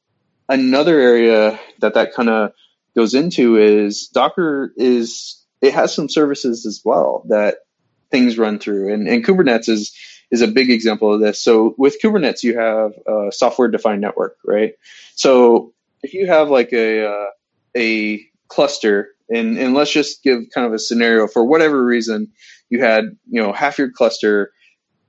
[0.50, 2.52] another area that that kind of
[2.96, 7.58] goes into is Docker is it has some services as well that
[8.10, 9.96] things run through, and, and Kubernetes is
[10.32, 11.44] is a big example of this.
[11.44, 14.74] So with Kubernetes, you have a software defined network, right?
[15.16, 15.74] So
[16.04, 17.26] if you have like a uh,
[17.76, 22.32] a cluster, and and let's just give kind of a scenario for whatever reason,
[22.70, 24.52] you had you know half your cluster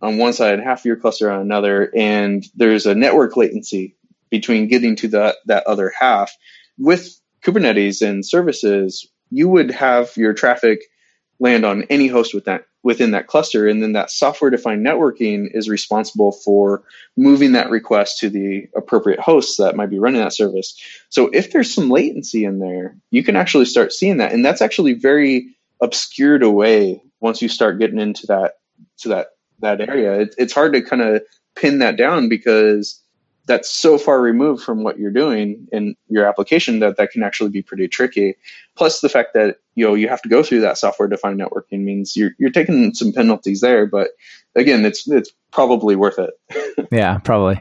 [0.01, 3.97] on one side, and half your cluster on another, and there's a network latency
[4.31, 6.37] between getting to that that other half.
[6.79, 10.83] With Kubernetes and services, you would have your traffic
[11.41, 15.49] land on any host with that within that cluster, and then that software defined networking
[15.53, 16.83] is responsible for
[17.17, 20.77] moving that request to the appropriate hosts that might be running that service.
[21.09, 24.63] So if there's some latency in there, you can actually start seeing that, and that's
[24.63, 28.55] actually very obscured away once you start getting into that
[28.99, 29.29] to that
[29.61, 30.21] that area.
[30.21, 31.23] It, it's hard to kind of
[31.55, 33.02] pin that down because
[33.53, 37.51] that's so far removed from what you're doing in your application that that can actually
[37.51, 38.35] be pretty tricky.
[38.77, 41.85] Plus the fact that you know you have to go through that software defined networking
[41.85, 44.09] means you're you're taking some penalties there, but
[44.57, 46.89] again, it's it's probably worth it.
[46.93, 47.61] yeah, probably.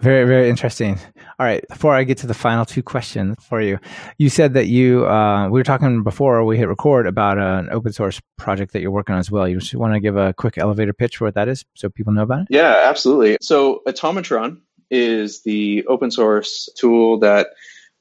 [0.00, 0.98] Very very interesting.
[1.38, 3.78] All right, before I get to the final two questions for you,
[4.16, 7.92] you said that you uh, we were talking before we hit record about an open
[7.92, 9.46] source project that you're working on as well.
[9.46, 12.14] You just want to give a quick elevator pitch for what that is, so people
[12.14, 12.46] know about it.
[12.48, 13.36] Yeah, absolutely.
[13.42, 14.62] So Automatron
[14.92, 17.48] is the open source tool that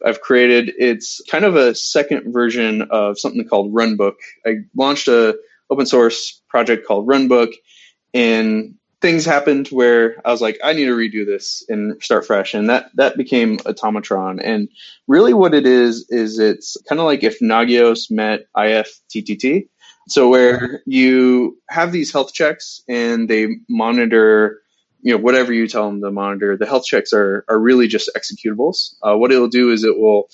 [0.06, 0.74] I've created.
[0.78, 4.16] It's kind of a second version of something called Runbook.
[4.46, 5.38] I launched a
[5.70, 7.54] open source project called Runbook,
[8.14, 12.54] and things happened where I was like, I need to redo this and start fresh,
[12.54, 14.42] and that that became Automatron.
[14.44, 14.70] And
[15.08, 19.70] really, what it is is it's kind of like if Nagios met IFTTT.
[20.08, 24.61] So where you have these health checks and they monitor
[25.02, 28.10] you know whatever you tell them to monitor the health checks are are really just
[28.16, 28.95] executables.
[29.02, 30.30] Uh, what it'll do is it will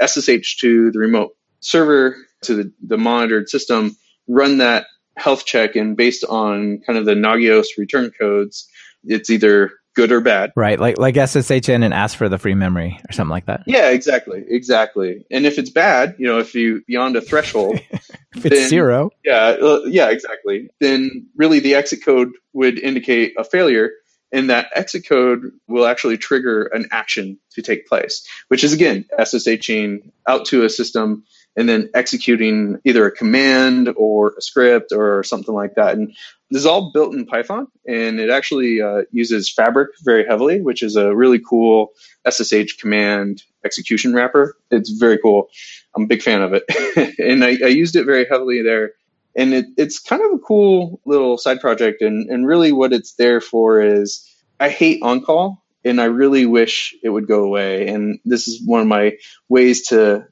[0.00, 3.96] ssh to the remote server to the, the monitored system
[4.28, 8.68] run that health check and based on kind of the nagios return codes
[9.04, 10.52] it's either good or bad.
[10.54, 13.64] Right like like ssh in and ask for the free memory or something like that.
[13.66, 15.24] Yeah exactly exactly.
[15.30, 19.10] And if it's bad you know if you beyond a threshold if it's then, zero.
[19.24, 20.70] Yeah uh, yeah exactly.
[20.80, 23.90] Then really the exit code would indicate a failure
[24.32, 29.04] and that exit code will actually trigger an action to take place, which is again
[29.18, 31.24] SSHing out to a system
[31.56, 35.96] and then executing either a command or a script or something like that.
[35.96, 36.14] And
[36.50, 40.82] this is all built in Python, and it actually uh, uses Fabric very heavily, which
[40.82, 41.92] is a really cool
[42.28, 44.56] SSH command execution wrapper.
[44.70, 45.48] It's very cool.
[45.94, 46.64] I'm a big fan of it,
[47.18, 48.92] and I, I used it very heavily there
[49.38, 53.14] and it, it's kind of a cool little side project and, and really what it's
[53.14, 54.28] there for is
[54.60, 58.60] i hate on call and i really wish it would go away and this is
[58.66, 59.12] one of my
[59.48, 60.26] ways to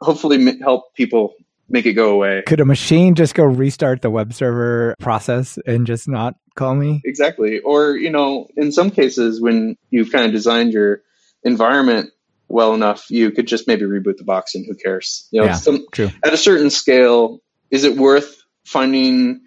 [0.00, 1.34] hopefully help people
[1.72, 2.42] make it go away.
[2.46, 7.00] Could a machine just go restart the web server process and just not call me?
[7.04, 7.60] Exactly.
[7.60, 11.02] Or you know in some cases when you've kind of designed your
[11.42, 12.10] environment
[12.48, 15.26] well enough you could just maybe reboot the box and who cares?
[15.30, 16.10] You know yeah, some, true.
[16.22, 17.40] at a certain scale
[17.70, 19.42] is it worth finding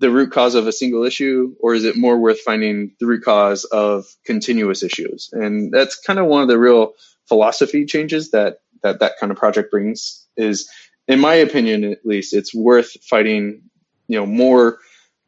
[0.00, 3.24] the root cause of a single issue or is it more worth finding the root
[3.24, 5.30] cause of continuous issues?
[5.32, 6.92] And that's kind of one of the real
[7.26, 10.68] philosophy changes that that that kind of project brings is
[11.08, 13.62] in my opinion at least it's worth fighting
[14.08, 14.78] you know more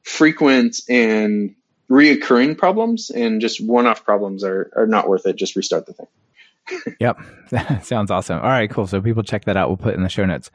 [0.02, 1.54] frequent and
[1.90, 5.36] reoccurring problems and just one-off problems are, are not worth it.
[5.36, 6.06] Just restart the thing
[7.00, 7.18] yep.
[7.82, 8.38] Sounds awesome.
[8.38, 8.86] All right cool.
[8.86, 9.68] So people check that out.
[9.68, 10.50] We'll put in the show notes.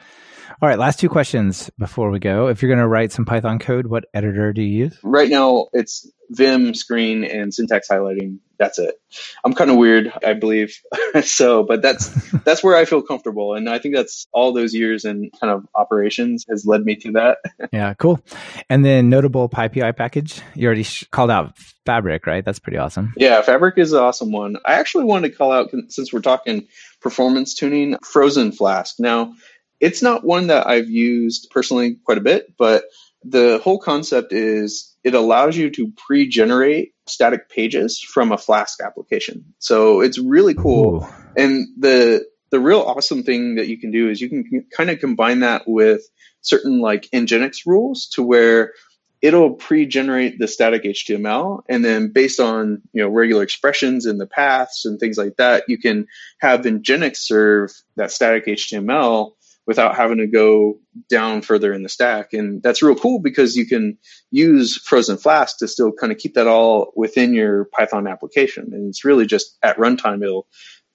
[0.61, 2.47] All right, last two questions before we go.
[2.47, 4.99] If you're going to write some Python code, what editor do you use?
[5.01, 8.39] Right now, it's Vim, Screen, and syntax highlighting.
[8.57, 8.95] That's it.
[9.43, 10.79] I'm kind of weird, I believe.
[11.23, 12.07] so, but that's
[12.45, 15.67] that's where I feel comfortable, and I think that's all those years in kind of
[15.75, 17.39] operations has led me to that.
[17.73, 18.21] yeah, cool.
[18.69, 20.41] And then notable PyPI package.
[20.55, 22.45] You already sh- called out Fabric, right?
[22.45, 23.13] That's pretty awesome.
[23.17, 24.55] Yeah, Fabric is an awesome one.
[24.65, 26.67] I actually wanted to call out since we're talking
[27.01, 28.95] performance tuning, Frozen Flask.
[28.99, 29.33] Now
[29.81, 32.85] it's not one that I've used personally quite a bit, but
[33.23, 39.53] the whole concept is it allows you to pre-generate static pages from a Flask application.
[39.59, 41.03] So it's really cool.
[41.03, 41.07] Ooh.
[41.35, 44.99] And the the real awesome thing that you can do is you can kind of
[44.99, 46.01] combine that with
[46.41, 48.73] certain like Nginx rules to where
[49.21, 54.27] it'll pre-generate the static HTML, and then based on you know regular expressions in the
[54.27, 56.07] paths and things like that, you can
[56.39, 59.33] have Nginx serve that static HTML
[59.67, 62.33] without having to go down further in the stack.
[62.33, 63.97] And that's real cool because you can
[64.31, 68.69] use Frozen Flask to still kind of keep that all within your Python application.
[68.73, 70.47] And it's really just at runtime, it'll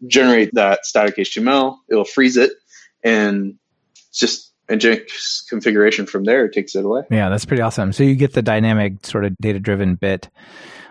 [0.06, 2.52] generate that static HTML, it'll freeze it,
[3.02, 3.54] and
[4.12, 7.02] just Nginx configuration from there takes it away.
[7.10, 7.92] Yeah, that's pretty awesome.
[7.92, 10.28] So you get the dynamic sort of data driven bit,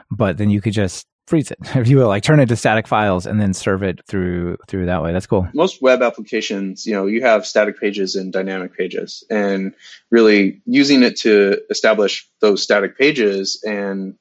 [0.09, 2.88] but then you could just freeze it, if you will, like turn it to static
[2.88, 5.13] files and then serve it through through that way.
[5.13, 5.47] That's cool.
[5.53, 9.73] Most web applications, you know, you have static pages and dynamic pages, and
[10.09, 14.15] really using it to establish those static pages and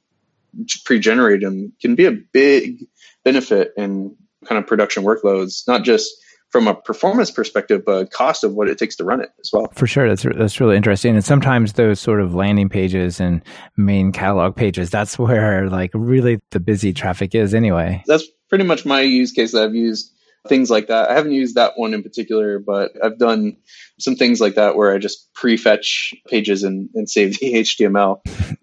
[0.84, 2.86] pre-generate them can be a big
[3.24, 6.12] benefit in kind of production workloads, not just
[6.54, 9.66] from a performance perspective, but cost of what it takes to run it as well.
[9.74, 11.16] For sure, that's that's really interesting.
[11.16, 13.42] And sometimes those sort of landing pages and
[13.76, 18.04] main catalog pages, that's where like really the busy traffic is anyway.
[18.06, 20.12] That's pretty much my use case that I've used
[20.46, 21.10] things like that.
[21.10, 23.56] I haven't used that one in particular, but I've done
[23.98, 28.20] some things like that where I just prefetch pages and, and save the HTML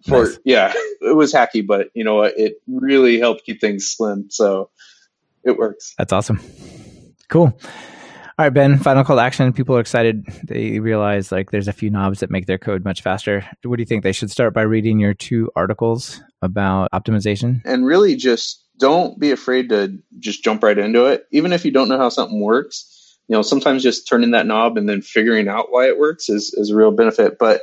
[0.07, 0.39] for nice.
[0.45, 0.71] yeah,
[1.01, 4.29] it was hacky, but you know it really helped keep things slim.
[4.29, 4.69] So
[5.43, 5.93] it works.
[5.97, 6.39] That's awesome.
[7.31, 7.57] Cool.
[8.37, 9.53] All right, Ben, final call to action.
[9.53, 10.25] People are excited.
[10.43, 13.47] They realize like there's a few knobs that make their code much faster.
[13.63, 14.03] What do you think?
[14.03, 17.61] They should start by reading your two articles about optimization?
[17.63, 21.25] And really just don't be afraid to just jump right into it.
[21.31, 24.77] Even if you don't know how something works, you know, sometimes just turning that knob
[24.77, 27.37] and then figuring out why it works is, is a real benefit.
[27.39, 27.61] But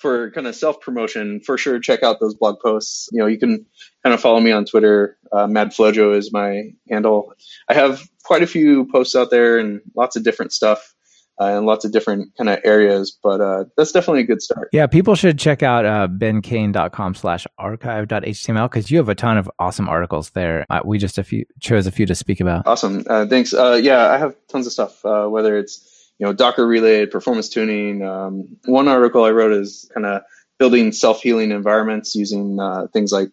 [0.00, 3.08] for kind of self promotion, for sure, check out those blog posts.
[3.12, 3.66] You know, you can
[4.02, 5.18] kind of follow me on Twitter.
[5.30, 7.34] Uh, MadFlojo is my handle.
[7.68, 10.94] I have quite a few posts out there and lots of different stuff.
[11.40, 14.68] Uh, and lots of different kind of areas, but uh, that's definitely a good start.
[14.74, 19.50] Yeah, people should check out uh, bencane.com slash archive.html because you have a ton of
[19.58, 20.66] awesome articles there.
[20.68, 22.66] Uh, we just a few chose a few to speak about.
[22.66, 23.04] Awesome.
[23.08, 23.54] Uh, thanks.
[23.54, 25.89] Uh, yeah, I have tons of stuff, uh, whether it's
[26.20, 28.04] you know Docker related, performance tuning.
[28.04, 30.22] Um, one article I wrote is kind of
[30.58, 32.58] building self healing environments using
[32.92, 33.30] things like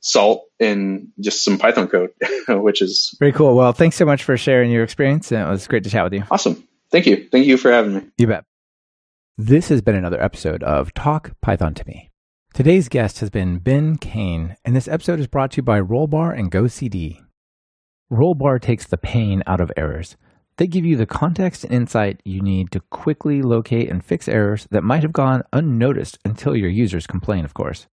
[0.00, 2.10] salt and just some Python code,
[2.48, 3.56] which is very cool.
[3.56, 5.32] Well, thanks so much for sharing your experience.
[5.32, 6.24] And it was great to chat with you.
[6.30, 6.66] Awesome.
[6.90, 7.28] Thank you.
[7.30, 8.02] Thank you for having me.
[8.18, 8.44] You bet.
[9.38, 12.10] This has been another episode of Talk Python to Me.
[12.54, 16.38] Today's guest has been Ben Cane, and this episode is brought to you by Rollbar
[16.38, 17.20] and GoCD.
[18.10, 20.16] Rollbar takes the pain out of errors.
[20.58, 24.66] They give you the context and insight you need to quickly locate and fix errors
[24.70, 27.86] that might have gone unnoticed until your users complain, of course.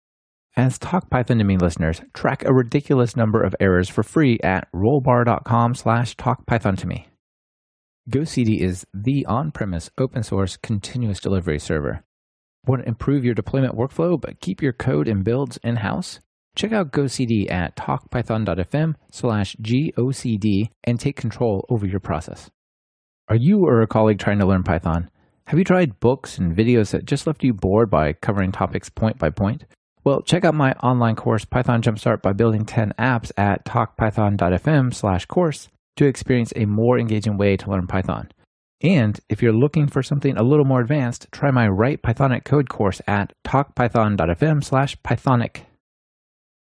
[0.56, 4.72] As Talk Python to Me listeners, track a ridiculous number of errors for free at
[4.72, 7.08] rollbar.com slash talkpython to me.
[8.10, 12.04] GoCD is the on-premise open source continuous delivery server.
[12.66, 16.20] Want to improve your deployment workflow but keep your code and builds in-house?
[16.56, 22.50] Check out GoCD at talkpython.fm slash GOCD and take control over your process.
[23.28, 25.10] Are you or a colleague trying to learn Python?
[25.48, 29.18] Have you tried books and videos that just left you bored by covering topics point
[29.18, 29.66] by point?
[30.04, 35.26] Well, check out my online course, Python Jumpstart by Building 10 Apps at talkpython.fm slash
[35.26, 38.30] course to experience a more engaging way to learn Python.
[38.82, 42.68] And if you're looking for something a little more advanced, try my Write Pythonic Code
[42.68, 45.64] course at talkpython.fm slash Pythonic.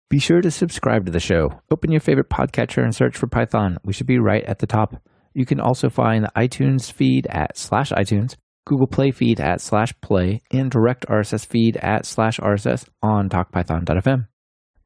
[0.10, 1.62] Be sure to subscribe to the show.
[1.72, 3.78] Open your favorite podcatcher and search for Python.
[3.84, 5.01] We should be right at the top.
[5.34, 8.36] You can also find the iTunes feed at slash iTunes
[8.66, 14.28] Google Play feed at slash play, and direct RSS feed at slash RSS on talkpython.fm.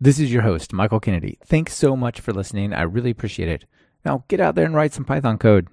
[0.02, 1.40] This is your host, Michael Kennedy.
[1.46, 2.74] Thanks so much for listening.
[2.74, 3.66] I really appreciate it.
[4.06, 5.68] Now get out there and write some Python code.